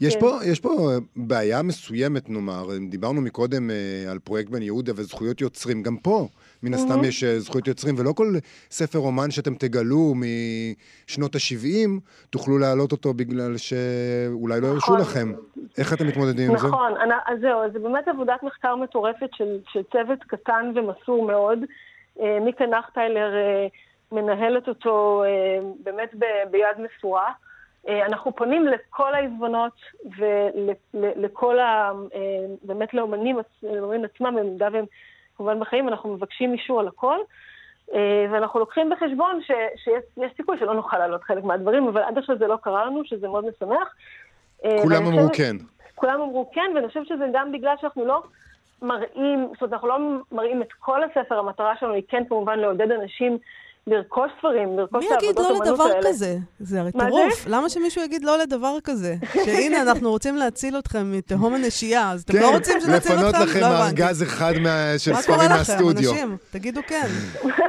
[0.00, 0.20] יש, כן.
[0.20, 3.70] פה, יש פה בעיה מסוימת, נאמר, דיברנו מקודם
[4.10, 6.26] על פרויקט בן יהודה וזכויות יוצרים, גם פה
[6.62, 7.06] מן הסתם mm-hmm.
[7.06, 8.34] יש זכויות יוצרים, ולא כל
[8.70, 11.88] ספר אומן שאתם תגלו משנות ה-70,
[12.30, 15.00] תוכלו להעלות אותו בגלל שאולי לא הרשו נכון.
[15.00, 15.32] לכם.
[15.78, 17.04] איך אתם מתמודדים נכון, עם זה?
[17.04, 21.58] נכון, אז זהו, זה באמת עבודת מחקר מטורפת של, של צוות קטן ומסור מאוד.
[22.40, 23.34] מיקה נחטיילר
[24.12, 25.22] מנהלת אותו
[25.82, 26.14] באמת
[26.50, 27.32] ביד מסורה.
[27.88, 29.72] אנחנו פונים לכל העזבונות
[31.04, 31.92] ולכל ה...
[32.62, 34.84] באמת לאומנים, לאומנים עצמם, במידה והם
[35.36, 37.18] כמובן בחיים, אנחנו מבקשים אישור על הכל.
[38.32, 42.46] ואנחנו לוקחים בחשבון ש, שיש סיכוי שלא נוכל לעלות חלק מהדברים, אבל עד עכשיו זה
[42.46, 43.94] לא קרה לנו, שזה מאוד משמח.
[44.82, 45.56] כולם אמרו כן.
[45.94, 48.22] כולם אמרו כן, ואני חושבת שזה גם בגלל שאנחנו לא
[48.82, 49.98] מראים, זאת אומרת, אנחנו לא
[50.32, 53.38] מראים את כל הספר, המטרה שלנו היא כן כמובן לעודד אנשים
[53.86, 55.72] לרכוש ספרים, לרכוש את העבודות האמנות האלה.
[55.72, 56.36] מי יגיד לא לדבר כזה?
[56.60, 57.46] זה הרי טירוף.
[57.46, 59.14] למה שמישהו יגיד לא לדבר כזה?
[59.44, 63.08] שהנה, אנחנו רוצים להציל אתכם מתהום הנשייה, אז אתם לא רוצים שנציל אתכם?
[63.08, 64.52] כן, לפנות לכם ארגז אחד
[64.98, 65.86] של ספרים מהסטודיו.
[65.86, 66.36] מה קורה לכם, אנשים?
[66.50, 67.06] תגידו כן.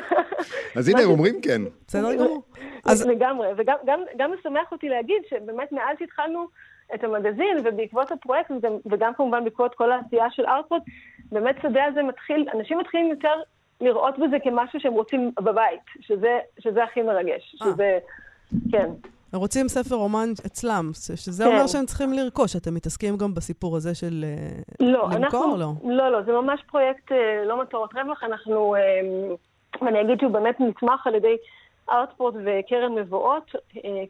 [0.77, 1.61] אז הנה, הם אומרים כן.
[1.87, 2.43] בסדר גמור.
[2.85, 6.47] לגמרי, וגם משמח אותי להגיד שבאמת מאז שהתחלנו
[6.95, 8.51] את המגזין, ובעקבות הפרויקט,
[8.85, 10.83] וגם כמובן בעקבות כל העשייה של ארטפורט,
[11.31, 13.33] באמת שדה הזה מתחיל, אנשים מתחילים יותר
[13.81, 17.67] לראות בזה כמשהו שהם רוצים בבית, שזה, שזה הכי מרגש, אה.
[17.67, 17.99] שזה,
[18.71, 18.89] כן.
[19.33, 21.49] הם רוצים ספר אומן אצלם, שזה כן.
[21.49, 22.55] אומר שהם צריכים לרכוש.
[22.55, 25.95] אתם מתעסקים גם בסיפור הזה של אה, לא, למכור אנחנו, או לא?
[25.95, 28.23] לא, לא, זה ממש פרויקט אה, לא מטרות רווח.
[28.23, 28.75] אנחנו,
[29.81, 31.35] ואני אגיד שהוא באמת נתמך על ידי
[31.89, 33.51] ארטפורט וקרן מבואות,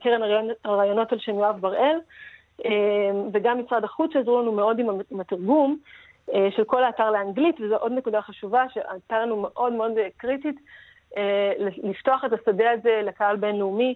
[0.01, 0.21] קרן
[0.65, 1.97] הרעיונות על שם יואב בראל,
[3.33, 4.79] וגם משרד החוץ שעזרו לנו מאוד
[5.11, 5.77] עם התרגום.
[6.33, 10.55] אה, של כל האתר לאנגלית, וזו עוד נקודה חשובה שהייתה לנו מאוד מאוד קריטית,
[11.17, 11.51] אה,
[11.83, 13.95] לפתוח את השדה הזה לקהל בינלאומי,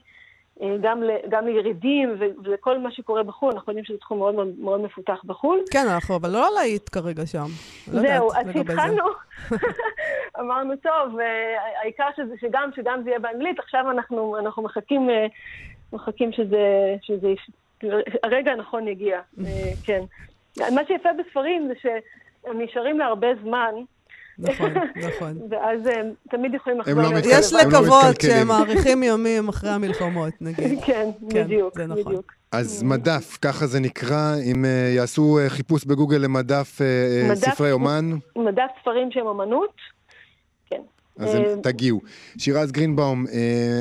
[0.62, 4.82] אה, גם, גם לירידים ולכל מה שקורה בחו"ל, אנחנו יודעים שזה תחום מאוד מאוד, מאוד
[4.82, 5.60] מפותח בחו"ל.
[5.72, 7.46] כן, אנחנו אבל לא להיט כרגע שם.
[7.94, 9.04] לא זהו, אז כשהתחלנו,
[10.40, 11.18] אמרנו, טוב,
[11.82, 15.10] העיקר שזה, שגם, שגם זה יהיה באנגלית, עכשיו אנחנו, אנחנו מחכים,
[15.94, 17.28] מחכים שזה, שזה,
[18.24, 19.20] הרגע הנכון יגיע,
[19.84, 20.02] כן.
[20.58, 23.74] מה שיפה בספרים זה שהם נשארים להרבה זמן.
[24.40, 24.74] נכון,
[25.08, 25.38] נכון.
[25.50, 27.26] ואז הם תמיד יכולים לחזור לא להיות...
[27.26, 30.80] יש לקוות שהם מאריכים ימים אחרי המלחמות, נגיד.
[30.86, 32.04] כן, כן, בדיוק, נכון.
[32.04, 32.34] בדיוק.
[32.52, 37.72] אז מדף, ככה זה נקרא, אם uh, יעשו uh, חיפוש בגוגל למדף uh, מדף, ספרי
[37.72, 38.10] אומן.
[38.36, 40.01] מדף ספרים שהם אומנות, כן.
[41.18, 42.02] אז הם תגיעו.
[42.38, 43.26] שירז גרינבאום,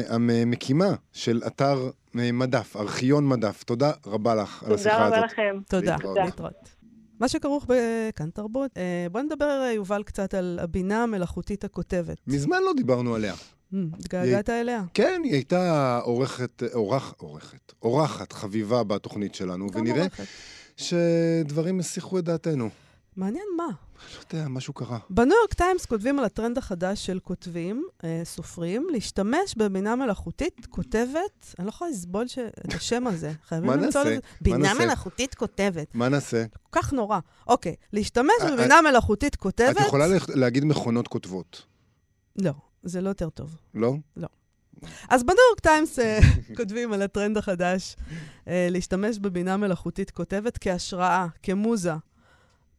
[0.09, 5.09] המקימה של אתר מדף, ארכיון מדף, תודה רבה לך על השיחה הזאת.
[5.09, 5.59] תודה רבה לכם.
[5.69, 6.81] תודה, להתראות.
[7.21, 8.71] מה שכרוך בכאן תרבות,
[9.13, 12.17] בוא נדבר, יובל, קצת על הבינה המלאכותית הכותבת.
[12.27, 13.35] מזמן לא דיברנו עליה.
[13.73, 14.83] התגעגעת אליה?
[14.95, 20.07] כן, היא הייתה עורכת, עורך, עורכת, אורחת חביבה בתוכנית שלנו, ונראה
[20.77, 22.69] שדברים הסיחו את דעתנו.
[23.17, 23.67] מעניין מה.
[24.15, 24.99] לא יודע, משהו קרה.
[25.11, 31.55] בניו יורק טיימס כותבים על הטרנד החדש של כותבים, אה, סופרים, להשתמש בבינה מלאכותית כותבת,
[31.59, 32.39] אני לא יכולה לסבול ש...
[32.39, 33.33] את השם הזה.
[33.49, 34.19] חייבים למצוא לזה.
[34.41, 35.95] בינה מלאכותית כותבת.
[35.95, 36.45] מה נעשה?
[36.63, 37.19] כל כך נורא.
[37.47, 39.77] אוקיי, להשתמש אה, בבינה אה, מלאכותית כותבת...
[39.81, 41.63] את יכולה להגיד מכונות כותבות.
[42.37, 43.57] לא, זה לא יותר טוב.
[43.75, 43.95] לא?
[44.17, 44.29] לא.
[45.09, 46.19] אז בניו יורק טיימס אה,
[46.57, 47.97] כותבים על הטרנד החדש,
[48.47, 51.93] להשתמש בבינה מלאכותית כותבת כהשראה, כמוזה,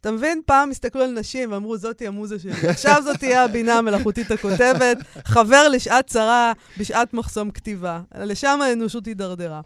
[0.01, 0.41] אתה מבין?
[0.45, 2.51] פעם הסתכלו על נשים ואמרו, זאתי המוזה שלי.
[2.69, 8.01] עכשיו זאת תהיה הבינה המלאכותית הכותבת, חבר לשעת צרה בשעת מחסום כתיבה.
[8.15, 9.61] לשם האנושות הידרדרה.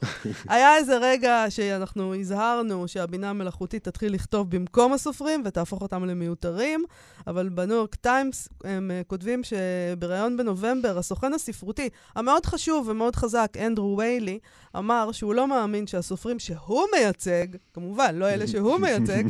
[0.47, 6.83] היה איזה רגע שאנחנו הזהרנו שהבינה המלאכותית תתחיל לכתוב במקום הסופרים ותהפוך אותם למיותרים,
[7.27, 13.53] אבל בניו יורק טיימס הם uh, כותבים שבריאיון בנובמבר, הסוכן הספרותי המאוד חשוב ומאוד חזק,
[13.65, 14.39] אנדרו ויילי,
[14.77, 19.23] אמר שהוא לא מאמין שהסופרים שהוא מייצג, כמובן, לא אלה שהוא מייצג,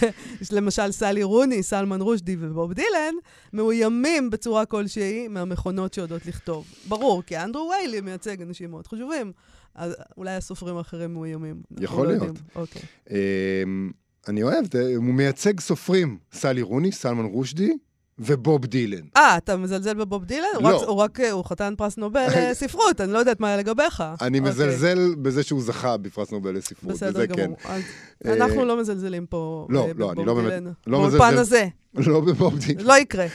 [0.52, 3.14] למשל סלי רוני, סלמן רושדי ובוב דילן,
[3.52, 6.66] מאוימים בצורה כלשהי מהמכונות שיודעות לכתוב.
[6.88, 9.32] ברור, כי אנדרו ויילי מייצג אנשים מאוד חשובים,
[9.74, 11.62] אז אולי הסופרים האחרים מאוימים.
[11.80, 12.36] יכול לא להיות.
[12.54, 12.82] אוקיי.
[13.10, 13.90] אמ,
[14.28, 14.64] אני אוהב,
[14.96, 17.72] הוא מייצג סופרים, סלי רוני, סלמן רושדי
[18.20, 19.00] ובוב דילן.
[19.16, 20.46] אה, אתה מזלזל בבוב דילן?
[20.60, 20.84] לא.
[20.84, 24.00] הוא רק, הוא חתן פרס נובל לספרות, אני לא יודעת מה לגביך.
[24.20, 27.34] אני אוקיי, מזלזל בזה שהוא זכה בפרס נובל לספרות, בסדר כן.
[27.44, 27.56] גמור.
[27.64, 27.82] אז
[28.26, 30.72] אה, אנחנו לא מזלזלים פה לא, אה, לא, אני בבוב לא באמת- דילן.
[30.86, 31.38] לא באולפן מזלזל.
[31.40, 31.66] הזה.
[32.10, 32.80] לא בבוב דילן.
[32.84, 33.26] לא יקרה.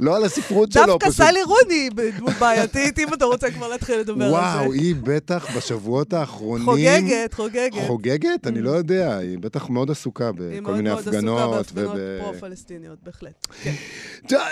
[0.00, 1.16] לא על הספרות שלו, דווקא פשוט.
[1.26, 4.36] סלי רוני בדמות בעייתית, אם אתה רוצה כבר להתחיל לדבר על זה.
[4.36, 6.64] וואו, היא בטח בשבועות האחרונים...
[6.64, 7.86] חוגגת, חוגגת.
[7.86, 8.46] חוגגת?
[8.46, 11.72] אני לא יודע, היא בטח מאוד עסוקה היא בכל מאוד מיני מאוד עסוקה הפגנות.
[11.72, 13.46] בהפגנות פרו-פלסטיניות, בהחלט.
[13.64, 13.74] כן.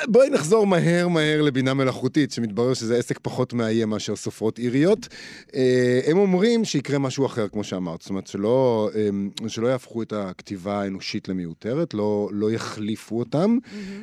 [0.08, 5.08] בואי נחזור מהר מהר לבינה מלאכותית, שמתברר שזה עסק פחות מאיים מאשר סופרות איריות.
[5.54, 8.00] אה, הם אומרים שיקרה משהו אחר, כמו שאמרת.
[8.00, 13.58] זאת אומרת, שלא, אה, שלא יהפכו את הכתיבה האנושית למיותרת, לא, לא יחליפו אותם,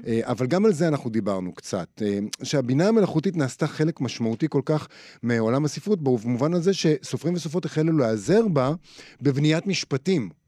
[0.08, 2.02] אה, אבל גם על זה אנחנו דיברנו קצת.
[2.02, 4.88] אה, שהבינה המלאכותית נעשתה חלק משמעותי כל כך
[5.24, 8.72] מעולם הספרות, במובן הזה שסופרים וסופרות החלו להיעזר בה
[9.22, 10.39] בבניית משפטים.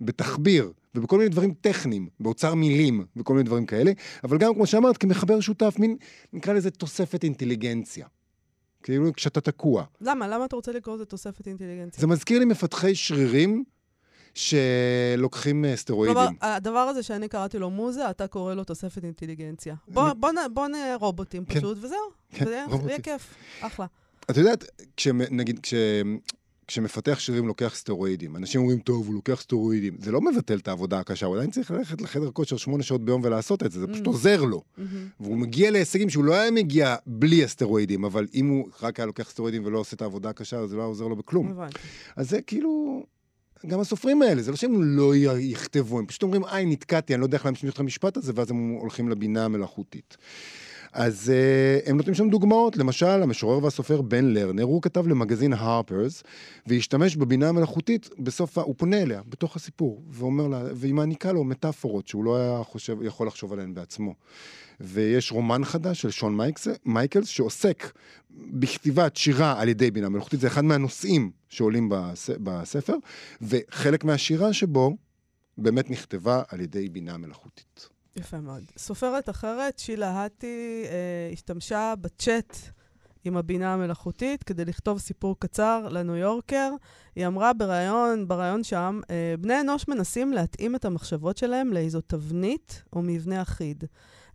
[0.00, 3.92] בתחביר ובכל מיני דברים טכניים, באוצר מילים וכל מיני דברים כאלה,
[4.24, 5.96] אבל גם, כמו שאמרת, כמחבר שותף, מין,
[6.32, 8.06] נקרא לזה תוספת אינטליגנציה.
[8.82, 9.84] כאילו כשאתה תקוע.
[10.00, 10.28] למה?
[10.28, 12.00] למה אתה רוצה לקרוא לזה תוספת אינטליגנציה?
[12.00, 13.64] זה מזכיר לי מפתחי שרירים
[14.34, 16.16] שלוקחים אה, סטרואידים.
[16.16, 19.74] כלומר, הדבר הזה שאני קראתי לו מוזה, אתה קורא לו תוספת אינטליגנציה.
[19.88, 21.58] בוא, בוא, בוא נהיה רובוטים כן.
[21.58, 21.98] פשוט, וזהו.
[22.30, 22.88] כן, זה יהיה- זה רובוטים.
[22.90, 23.34] יהיה כיף.
[23.60, 23.86] אחלה.
[24.30, 24.64] את יודעת,
[24.96, 25.74] כשנגיד, כש...
[26.68, 29.96] כשמפתח שרירים לוקח סטרואידים, אנשים אומרים, טוב, הוא לוקח סטרואידים.
[30.00, 33.20] זה לא מבטל את העבודה הקשה, הוא עדיין צריך ללכת לחדר כושר שמונה שעות ביום
[33.24, 34.08] ולעשות את זה, זה פשוט Mm.
[34.08, 34.62] עוזר לו.
[34.78, 35.08] מהמם.
[35.20, 39.30] והוא מגיע להישגים שהוא לא היה מגיע בלי הסטרואידים, אבל אם הוא רק היה לוקח
[39.30, 41.52] סטרואידים ולא עושה את העבודה הקשה, זה לא היה עוזר לו בכלום.
[42.16, 43.02] אז זה כאילו...
[43.66, 47.26] גם הסופרים האלה, זה לא שהם לא יכתבו, הם פשוט אומרים, איי, נתקעתי, אני לא
[47.26, 50.16] יודע איך להמשיך את המשפט הזה, ואז הם הולכים לבינה המלאכותית.
[50.98, 56.22] אז אה, הם נותנים שם דוגמאות, למשל, המשורר והסופר בן לרנר, הוא כתב למגזין Harper's,
[56.66, 62.08] והשתמש בבינה המלאכותית בסוף, הוא פונה אליה, בתוך הסיפור, ואומר לה, והיא מעניקה לו מטאפורות
[62.08, 64.14] שהוא לא היה חושב, יכול לחשוב עליהן בעצמו.
[64.80, 67.92] ויש רומן חדש של שון מייקס, מייקלס, שעוסק
[68.30, 72.96] בכתיבת שירה על ידי בינה מלאכותית, זה אחד מהנושאים שעולים בס, בספר,
[73.42, 74.96] וחלק מהשירה שבו
[75.58, 77.95] באמת נכתבה על ידי בינה מלאכותית.
[78.16, 78.62] יפה מאוד.
[78.78, 82.56] סופרת אחרת, שילה האטי, אה, השתמשה בצ'אט
[83.24, 86.72] עם הבינה המלאכותית כדי לכתוב סיפור קצר לניו יורקר.
[87.16, 92.82] היא אמרה בריאיון, בריאיון שם, אה, בני אנוש מנסים להתאים את המחשבות שלהם לאיזו תבנית
[92.92, 93.84] או מבנה אחיד.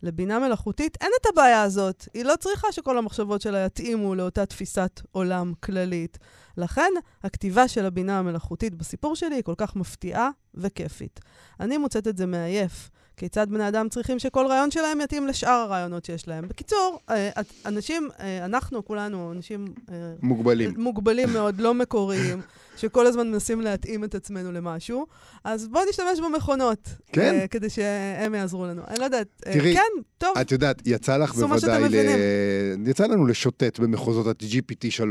[0.02, 2.08] לבינה מלאכותית אין את הבעיה הזאת.
[2.14, 6.18] היא לא צריכה שכל המחשבות שלה יתאימו לאותה תפיסת עולם כללית.
[6.56, 6.90] לכן,
[7.22, 11.20] הכתיבה של הבינה המלאכותית בסיפור שלי היא כל כך מפתיעה וכיפית.
[11.60, 12.90] אני מוצאת את זה מעייף.
[13.16, 16.48] כיצד בני אדם צריכים שכל רעיון שלהם יתאים לשאר הרעיונות שיש להם.
[16.48, 17.30] בקיצור, אה,
[17.66, 20.74] אנשים, אה, אנחנו כולנו אנשים אה, מוגבלים.
[20.76, 22.40] מוגבלים מאוד, לא מקוריים,
[22.80, 25.06] שכל הזמן מנסים להתאים את עצמנו למשהו,
[25.44, 26.88] אז בואו נשתמש במכונות.
[27.12, 27.46] כן.
[27.50, 28.82] כדי שהם יעזרו לנו.
[28.88, 29.42] אני לא יודעת.
[29.44, 30.38] תראי, כן, טוב.
[30.38, 31.88] את יודעת, יצא לך בוודאי.
[31.88, 32.88] ל...
[32.88, 35.02] יצא לנו לשוטט במחוזות ה-GPT-3,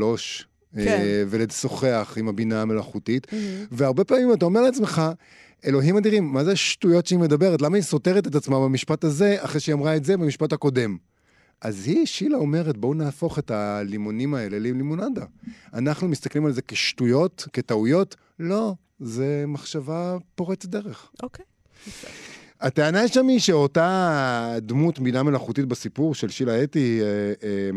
[0.74, 1.04] כן.
[1.28, 3.26] ולשוחח עם הבינה המלאכותית.
[3.70, 5.02] והרבה פעמים אתה אומר לעצמך,
[5.64, 7.62] אלוהים אדירים, מה זה השטויות שהיא מדברת?
[7.62, 10.96] למה היא סותרת את עצמה במשפט הזה, אחרי שהיא אמרה את זה במשפט הקודם?
[11.60, 15.24] אז היא, שילה אומרת, בואו נהפוך את הלימונים האלה ללימונדה.
[15.74, 21.10] אנחנו מסתכלים על זה כשטויות, כטעויות, לא, זה מחשבה פורצת דרך.
[21.22, 21.44] אוקיי.
[22.60, 27.06] הטענה שם היא שאותה דמות בינה מלאכותית בסיפור של שילה אתי, אה,
[27.42, 27.70] אה,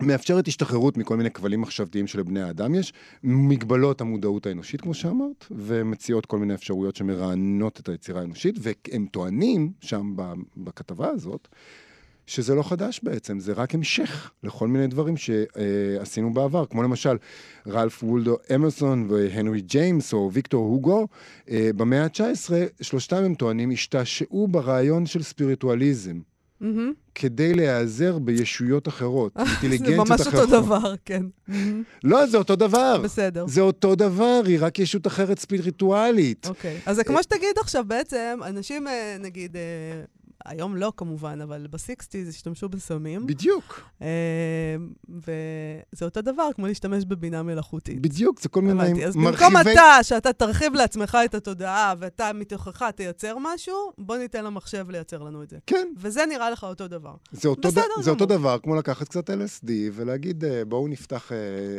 [0.00, 6.26] מאפשרת השתחררות מכל מיני כבלים מחשבתיים שלבני האדם יש, מגבלות המודעות האנושית, כמו שאמרת, ומציעות
[6.26, 10.16] כל מיני אפשרויות שמרענות את היצירה האנושית, והם טוענים שם
[10.56, 11.48] בכתבה הזאת,
[12.26, 17.16] שזה לא חדש בעצם, זה רק המשך לכל מיני דברים שעשינו בעבר, כמו למשל
[17.66, 21.08] רלף וולדו אמרסון והנרי ג'יימס או ויקטור הוגו,
[21.50, 22.52] אה, במאה ה-19,
[22.82, 26.20] שלושתם הם טוענים, השתעשעו ברעיון של ספיריטואליזם.
[26.64, 26.92] מהמם.
[27.14, 30.34] כדי להיעזר בישויות אחרות, זה אינטליגנציות ממש אחרות.
[30.34, 31.22] אותו דבר, כן.
[31.48, 31.82] מהמם.
[32.04, 33.00] לא, זה אותו דבר.
[33.04, 33.46] בסדר.
[33.46, 36.46] זה אותו דבר, היא רק ישות אחרת ספיריטואלית.
[36.46, 36.80] אוקיי.
[36.86, 39.62] אז זה כמו שתגיד עכשיו, בעצם, אנשים, אה, נגיד, אה,
[40.44, 44.06] היום לא כמובן, אבל בסיקסטיז השתמשו בסמים, בדיוק, אה,
[45.08, 48.02] וזה אותו דבר כמו להשתמש בבינה מלאכותית.
[48.02, 49.04] בדיוק, זה כל מיני הבנתי.
[49.04, 49.72] אז במקום מרחיבי...
[49.72, 55.42] אתה, שאתה תרחיב לעצמך את התודעה, ואתה מתוכך תייצר משהו, בוא ניתן למחשב לייצר לנו
[55.42, 55.56] את זה.
[55.66, 57.14] כן, וזה נראה לך אותו דבר.
[57.32, 57.74] זה אותו, ד...
[58.00, 58.26] זה אותו.
[58.26, 61.36] דבר כמו לקחת קצת LSD ולהגיד, אה, בואו נפתח אה,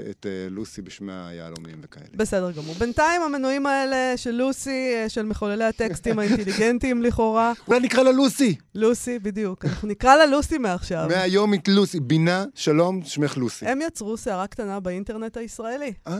[0.10, 2.06] את לוסי בשמי היהלומים וכאלה.
[2.13, 2.75] בסדר גמור.
[2.79, 8.54] בינתיים המנויים האלה של לוסי, של מחוללי הטקסטים האינטליגנטיים לכאורה, אולי נקרא לה לוסי.
[8.75, 9.65] לוסי, בדיוק.
[9.65, 11.08] אנחנו נקרא לה לוסי מעכשיו.
[11.10, 11.99] מהיום את לוסי.
[11.99, 13.65] בינה, שלום, שמך לוסי.
[13.65, 15.93] הם יצרו סערה קטנה באינטרנט הישראלי.
[16.08, 16.17] אה?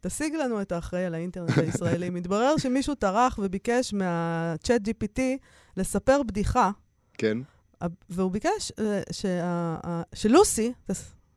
[0.00, 2.10] תשיג לנו את האחראי על האינטרנט הישראלי.
[2.20, 5.20] מתברר שמישהו טרח וביקש מה-chat GPT
[5.76, 6.70] לספר בדיחה
[7.18, 7.38] כן.
[8.10, 10.72] והוא ביקש אה, שה- שלוסי,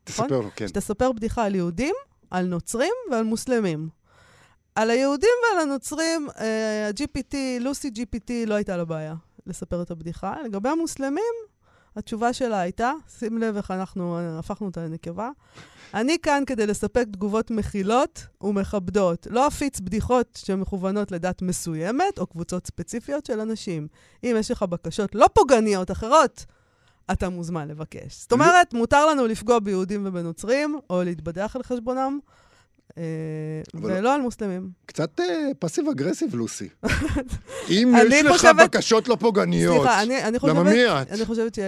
[0.08, 0.30] נכון?
[0.30, 0.68] לו, כן.
[0.68, 1.94] שתספר בדיחה על יהודים,
[2.30, 3.88] על נוצרים ועל מוסלמים.
[4.74, 9.14] על היהודים ועל הנוצרים, אה, ה-GPT, לוסי GPT לא הייתה לה בעיה
[9.46, 10.34] לספר את הבדיחה.
[10.44, 11.34] לגבי המוסלמים,
[11.96, 15.30] התשובה שלה הייתה, שים לב איך אנחנו הפכנו אותה לנקבה,
[15.94, 19.26] אני כאן כדי לספק תגובות מכילות ומכבדות.
[19.30, 23.88] לא אפיץ בדיחות שמכוונות לדת מסוימת או קבוצות ספציפיות של אנשים.
[24.24, 26.46] אם יש לך בקשות לא פוגעניות אחרות,
[27.12, 28.20] אתה מוזמן לבקש.
[28.20, 32.18] זאת אומרת, מותר לנו לפגוע ביהודים ובנוצרים, או להתבדח על חשבונם,
[33.74, 34.70] ולא על מוסלמים.
[34.86, 35.20] קצת
[35.58, 36.68] פסיב אגרסיב, לוסי.
[37.70, 39.86] אם יש לך בקשות לא פוגעניות.
[40.42, 41.10] למה מי את?
[41.12, 41.58] אני חושבת ש...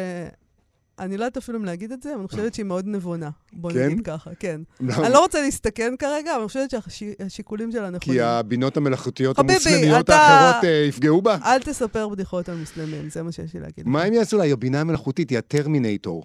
[0.98, 3.30] אני לא יודעת אפילו אם להגיד את זה, אבל אני חושבת שהיא מאוד נבונה.
[3.52, 3.86] בוא כן?
[3.86, 4.60] נגיד ככה, כן.
[4.80, 8.18] אני לא רוצה להסתכן כרגע, אבל אני חושבת שהשיקולים שלה נכונים.
[8.18, 11.38] כי הבינות המלאכותיות המוסלמיות אתה- האחרות אה, יפגעו בה?
[11.44, 13.88] אל תספר בדיחות על מוסלמים, זה מה שיש לי להגיד.
[13.88, 14.44] מה הם יעשו לה?
[14.44, 16.24] היא הבינה המלאכותית, היא הטרמינטור.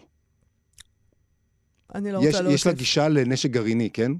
[1.95, 2.55] אני לא יש, רוצה להוסיף.
[2.59, 4.11] יש לה גישה לנשק גרעיני, כן?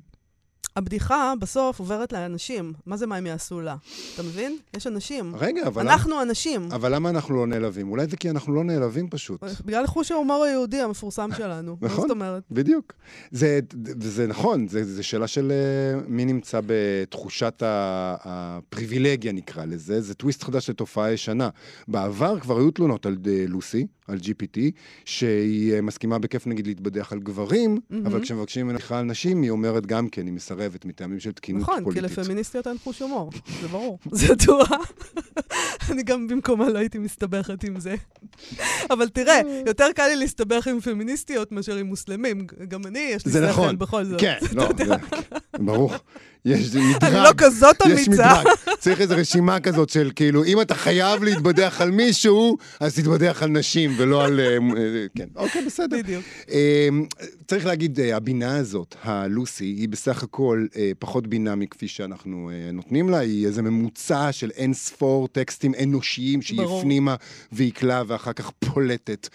[0.76, 2.74] הבדיחה בסוף עוברת לאנשים.
[2.86, 3.76] מה זה מה הם יעשו לה?
[4.13, 4.57] אתה מבין?
[4.76, 5.36] יש אנשים.
[5.36, 5.88] רגע, אבל...
[5.89, 6.69] אנחנו אנשים.
[6.71, 7.91] אבל למה אנחנו לא נעלבים?
[7.91, 9.43] אולי זה כי אנחנו לא נעלבים פשוט.
[9.65, 11.78] בגלל חוש ההומור היהודי המפורסם שלנו.
[11.82, 12.01] מה נכון.
[12.01, 12.43] זאת אומרת?
[12.51, 12.93] בדיוק.
[13.32, 13.59] זה,
[13.99, 20.01] זה נכון, זה שאלה של אה, מי נמצא בתחושת הפריבילגיה, נקרא לזה.
[20.01, 21.49] זה טוויסט חדש לתופעה ישנה.
[21.88, 24.60] בעבר כבר היו תלונות על אה, לוסי, על GPT,
[25.06, 28.06] שהיא אה, מסכימה בכיף נגיד להתבדח על גברים, מהמם.
[28.06, 31.78] אבל כשמבקשים ממנה בכלל נשים, היא אומרת גם כן, היא מסרבת מטעמים של תקינות נכון,
[31.78, 32.18] כי פוליטית.
[32.18, 33.32] לפמיניסטיות אין חוש הומור,
[33.62, 33.99] זה ברור.
[34.12, 34.64] זה ידוע.
[35.91, 37.95] אני גם במקומה לא הייתי מסתבכת עם זה.
[38.89, 42.47] אבל תראה, יותר קל לי להסתבך עם פמיניסטיות מאשר עם מוסלמים.
[42.68, 43.78] גם אני, יש לי שכל נכון.
[43.78, 44.20] בכל זאת.
[44.22, 44.95] כן, לא, זה,
[45.60, 45.91] ברור.
[46.45, 47.03] יש מדרג.
[47.03, 48.41] אני לא כזאת יש אמיצה.
[48.41, 48.53] מדרג.
[48.79, 53.49] צריך איזו רשימה כזאת של כאילו, אם אתה חייב להתבדח על מישהו, אז תתבדח על
[53.49, 54.39] נשים ולא על...
[54.39, 54.45] אה,
[54.77, 55.97] אה, כן, אוקיי, בסדר.
[55.97, 56.23] בדיוק.
[56.51, 56.87] אה,
[57.47, 60.65] צריך להגיד, אה, הבינה הזאת, הלוסי, היא בסך הכל
[60.99, 66.61] פחות בינה מכפי שאנחנו נותנים לה, היא איזה ממוצע של אין ספור טקסטים אנושיים שהיא.
[66.79, 67.15] הפנימה
[67.51, 69.29] ועיכלה ואחר כך פולטת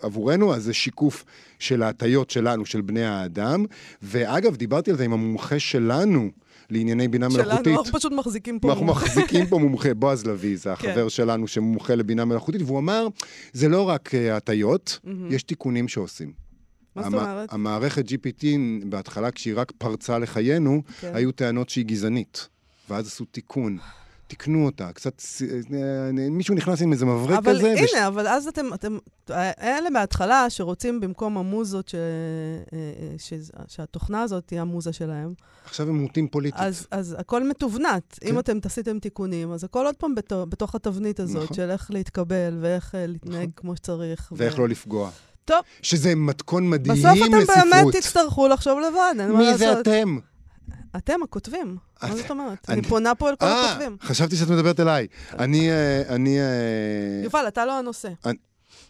[0.00, 1.24] עבורנו, אז זה שיקוף
[1.58, 3.64] של ההטיות שלנו, של בני האדם.
[4.02, 6.30] ואגב, דיברתי על זה עם המומחה שלנו
[6.70, 7.64] לענייני בינה מלאכותית.
[7.64, 8.70] שלנו, אנחנו פשוט מחזיקים פה.
[8.70, 10.70] אנחנו מחזיקים פה מומחה, בועז לביא, זה כן.
[10.90, 13.06] החבר שלנו שמומחה לבינה מלאכותית, והוא אמר,
[13.52, 14.98] זה לא רק אה, הטיות,
[15.30, 16.32] יש תיקונים שעושים.
[16.96, 17.52] מה זאת המ- אומרת?
[17.52, 18.44] המערכת GPT,
[18.84, 21.10] בהתחלה, כשהיא רק פרצה לחיינו, כן.
[21.14, 22.48] היו טענות שהיא גזענית.
[22.90, 23.78] ואז עשו תיקון.
[24.30, 25.22] תיקנו אותה, קצת,
[25.74, 27.74] אה, מישהו נכנס עם איזה מבריק אבל כזה.
[27.84, 28.98] וש- הנה, אבל אז אתם, אתם,
[29.62, 32.00] אלה בהתחלה שרוצים במקום המוזות, ש, אה,
[32.72, 33.32] אה, ש,
[33.68, 35.32] שהתוכנה הזאת תהיה המוזה שלהם,
[35.64, 36.60] עכשיו הם מוטים פוליטית.
[36.60, 38.18] אז, אז הכל מתובנת.
[38.20, 38.28] כן.
[38.28, 41.56] אם אתם עשיתם תיקונים, אז הכל עוד פעם בתו, בתוך התבנית הזאת, נכון.
[41.56, 43.50] של איך להתקבל ואיך להתנהג נכון.
[43.56, 44.32] כמו שצריך.
[44.36, 45.10] ואיך לא לפגוע.
[45.44, 45.58] טוב.
[45.82, 47.42] שזה מתכון מדהים בסוף לספרות.
[47.50, 49.58] אתם באמת תצטרכו לחשוב לבד, אין מה מי לעשות.
[49.58, 50.18] זה אתם?
[50.96, 51.76] אתם הכותבים.
[52.02, 52.70] מה את- זאת אומרת?
[52.70, 53.96] אני- פונה פה אל כל אה, הכותבים.
[54.02, 55.06] חשבתי שאת מדברת אליי.
[55.38, 56.44] אני, אה, אני, אה,
[57.24, 58.08] יובל, אתה לא הנושא.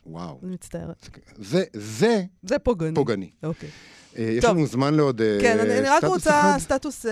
[0.06, 0.38] וואו.
[0.42, 1.08] אני מצטערת.
[1.38, 2.94] זה, זה זה פוגעני.
[2.94, 3.30] פוגעני.
[3.42, 3.68] אוקיי.
[4.16, 4.44] יש.
[4.44, 6.58] לנו זמן לעוד אה, כן, אני, רק סטטוס רוצה אחד?
[6.58, 7.06] סטטוס,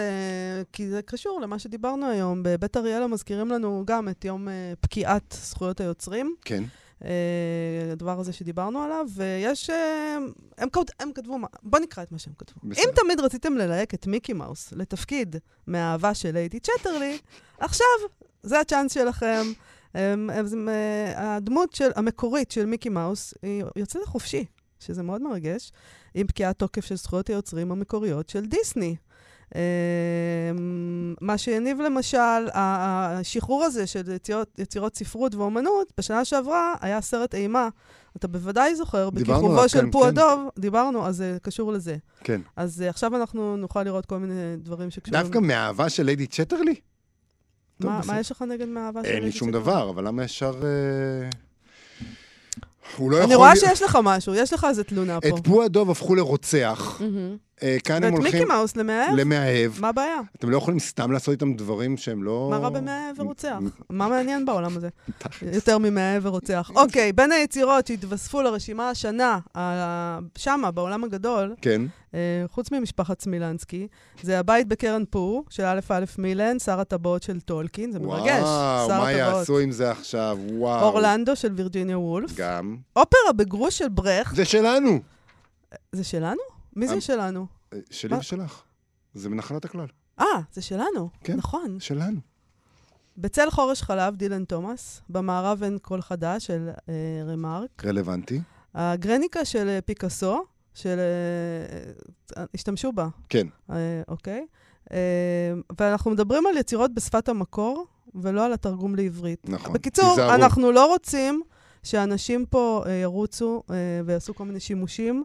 [0.72, 2.42] כי זה קשור למה שדיברנו היום.
[2.42, 4.48] בבית אריאלה מזכירים לנו גם את יום
[4.80, 6.64] פקיעת זכויות היוצרים, כן.
[7.04, 7.10] אה,
[7.92, 9.70] הדבר הזה שדיברנו עליו, ויש...
[9.70, 10.18] אה,
[10.58, 12.60] הם, כות, הם כתבו, מה- בוא נקרא את מה שהם כתבו.
[12.64, 12.84] בסדר.
[12.84, 15.36] אם תמיד רציתם ללהק את מיקי מאוס לתפקיד
[15.66, 17.18] מהאהבה של ליידי צ'טרלי,
[17.58, 17.86] עכשיו
[18.42, 19.42] זה הצ'אנס שלכם.
[19.94, 24.44] הם, הם, הם, אה, הדמות של, המקורית של מיקי מאוס, היא יוצאת לחופשי,
[24.80, 25.72] שזה מאוד מרגש,
[26.14, 28.96] עם פקיעת תוקף של זכויות היוצרים המקוריות של דיסני.
[29.56, 29.60] אה,
[31.20, 37.68] מה שהניב למשל, השחרור הזה של יצירות, יצירות ספרות ואומנות, בשנה שעברה היה סרט אימה.
[38.16, 40.06] אתה בוודאי זוכר, בכיכובו של כן, פו כן.
[40.06, 41.96] הדוב, דיברנו, אז זה קשור לזה.
[42.24, 42.40] כן.
[42.56, 45.22] אז אה, עכשיו אנחנו נוכל לראות כל מיני דברים שקשורים...
[45.22, 46.74] דווקא מהאהבה של ליידי צ'טרלי?
[47.80, 48.00] מה.
[48.06, 49.64] מה יש לך נגד מאהבה של אין לי ליידי שום צ'טרלי?
[49.64, 50.54] דבר, אבל למה ישר...
[50.62, 51.28] אה,
[52.96, 53.26] הוא לא יכול...
[53.26, 55.28] אני רואה שיש לך משהו, יש לך איזה תלונה פה.
[55.28, 57.00] את פו הדוב הפכו לרוצח.
[57.62, 59.14] אה, כאן הם ואת מיקי הולכים מאוס למאהב?
[59.14, 59.72] למאהב.
[59.80, 60.20] מה הבעיה?
[60.36, 62.48] אתם לא יכולים סתם לעשות איתם דברים שהם לא...
[62.50, 63.58] מה רע במאהב ורוצח?
[63.90, 64.88] מה מעניין בעולם הזה?
[65.52, 66.70] יותר ממאהב ורוצח.
[66.74, 69.38] אוקיי, בין היצירות שהתווספו לרשימה השנה,
[70.38, 71.82] שמה, בעולם הגדול, כן.
[72.14, 73.88] אה, חוץ ממשפחת סמילנסקי,
[74.22, 78.42] זה הבית בקרן פור, של א' א' מילן, שר הטבעות של טולקין, זה מרגש.
[78.42, 79.38] וואו, שר מה הטבעות.
[79.38, 80.38] יעשו עם זה עכשיו?
[80.52, 80.84] וואו.
[80.84, 82.30] אורלנדו של וירג'יניה וולף.
[82.36, 82.76] גם.
[82.96, 84.36] אופרה בגרוש של ברכט.
[84.36, 85.00] זה שלנו.
[85.92, 86.57] זה שלנו?
[86.78, 87.46] מי זה אמ- שלנו?
[87.72, 88.16] אה, שלי?
[88.16, 88.62] ושלך.
[89.14, 89.86] זה מנחלת הכלל.
[90.20, 91.08] אה, זה שלנו.
[91.24, 91.36] כן.
[91.36, 91.80] נכון.
[91.80, 92.20] שלנו.
[93.16, 95.00] בצל חורש חלב, דילן תומאס.
[95.08, 96.94] במערב אין קול חדש של אה,
[97.26, 97.84] רמארק.
[97.84, 98.40] רלוונטי.
[98.74, 100.98] הגרניקה של אה, פיקאסו, של...
[102.36, 103.08] אה, השתמשו בה.
[103.28, 103.46] כן.
[103.70, 104.46] אה, אוקיי.
[104.92, 104.98] אה,
[105.80, 109.48] ואנחנו מדברים על יצירות בשפת המקור, ולא על התרגום לעברית.
[109.48, 109.72] נכון.
[109.72, 110.34] בקיצור, תיזהרו.
[110.34, 111.42] אנחנו לא רוצים
[111.82, 113.74] שאנשים פה אה, ירוצו אה,
[114.06, 115.24] ויעשו כל מיני שימושים,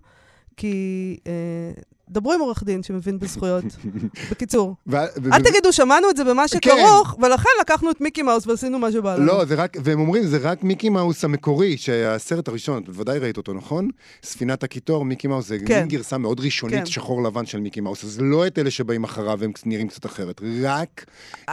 [0.57, 1.17] כי...
[1.27, 1.71] אה,
[2.13, 3.63] דברו עם עורך דין שמבין בזכויות.
[4.31, 6.47] בקיצור, ו- ו- אל תגידו, שמענו את זה במה כן.
[6.47, 9.25] שכרוך, ולכן לקחנו את מיקי מאוס ועשינו מה שבא לנו.
[9.25, 13.37] לא, זה רק, והם אומרים, זה רק מיקי מאוס המקורי, שהסרט הראשון, את בוודאי ראית
[13.37, 13.89] אותו, נכון?
[14.23, 15.79] ספינת הקיטור, מיקי מאוס, זה כן.
[15.79, 16.85] מין גרסה מאוד ראשונית, כן.
[16.85, 20.41] שחור לבן של מיקי מאוס, אז לא את אלה שבאים אחריו, הם נראים קצת אחרת,
[20.63, 21.05] רק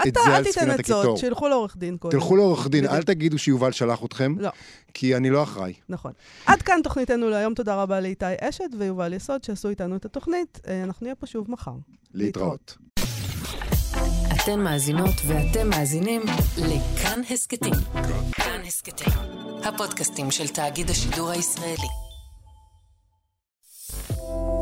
[0.08, 1.16] את זה אל על תיתן ספינת עצות, הקיטור.
[1.16, 2.18] שילכו לעורך דין קודם.
[2.18, 2.86] תלכו לעורך דין.
[2.86, 4.50] אל תגידו שיובל שלח אתכם, לא,
[4.94, 5.72] כי אני לא אחראי.
[5.88, 6.12] נכון.
[6.46, 10.49] עד כאן תוכניתנו להיום, תודה רבה לאיתי אשת ויובל יסוד שעשו איתנו את התוכנית.
[10.68, 11.74] אה, אנחנו נהיה פה שוב מחר.
[12.14, 12.76] להתראות.
[14.44, 16.22] אתן מאזינות ואתם מאזינים
[16.58, 17.74] לכאן הסכתים.
[18.32, 19.12] כאן הסכתים,
[19.64, 21.88] הפודקאסטים של תאגיד השידור הישראלי.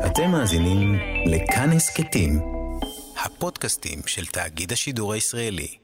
[0.05, 2.39] אתם מאזינים לכאן הסכתים,
[3.25, 5.78] הפודקאסטים של תאגיד השידור הישראלי.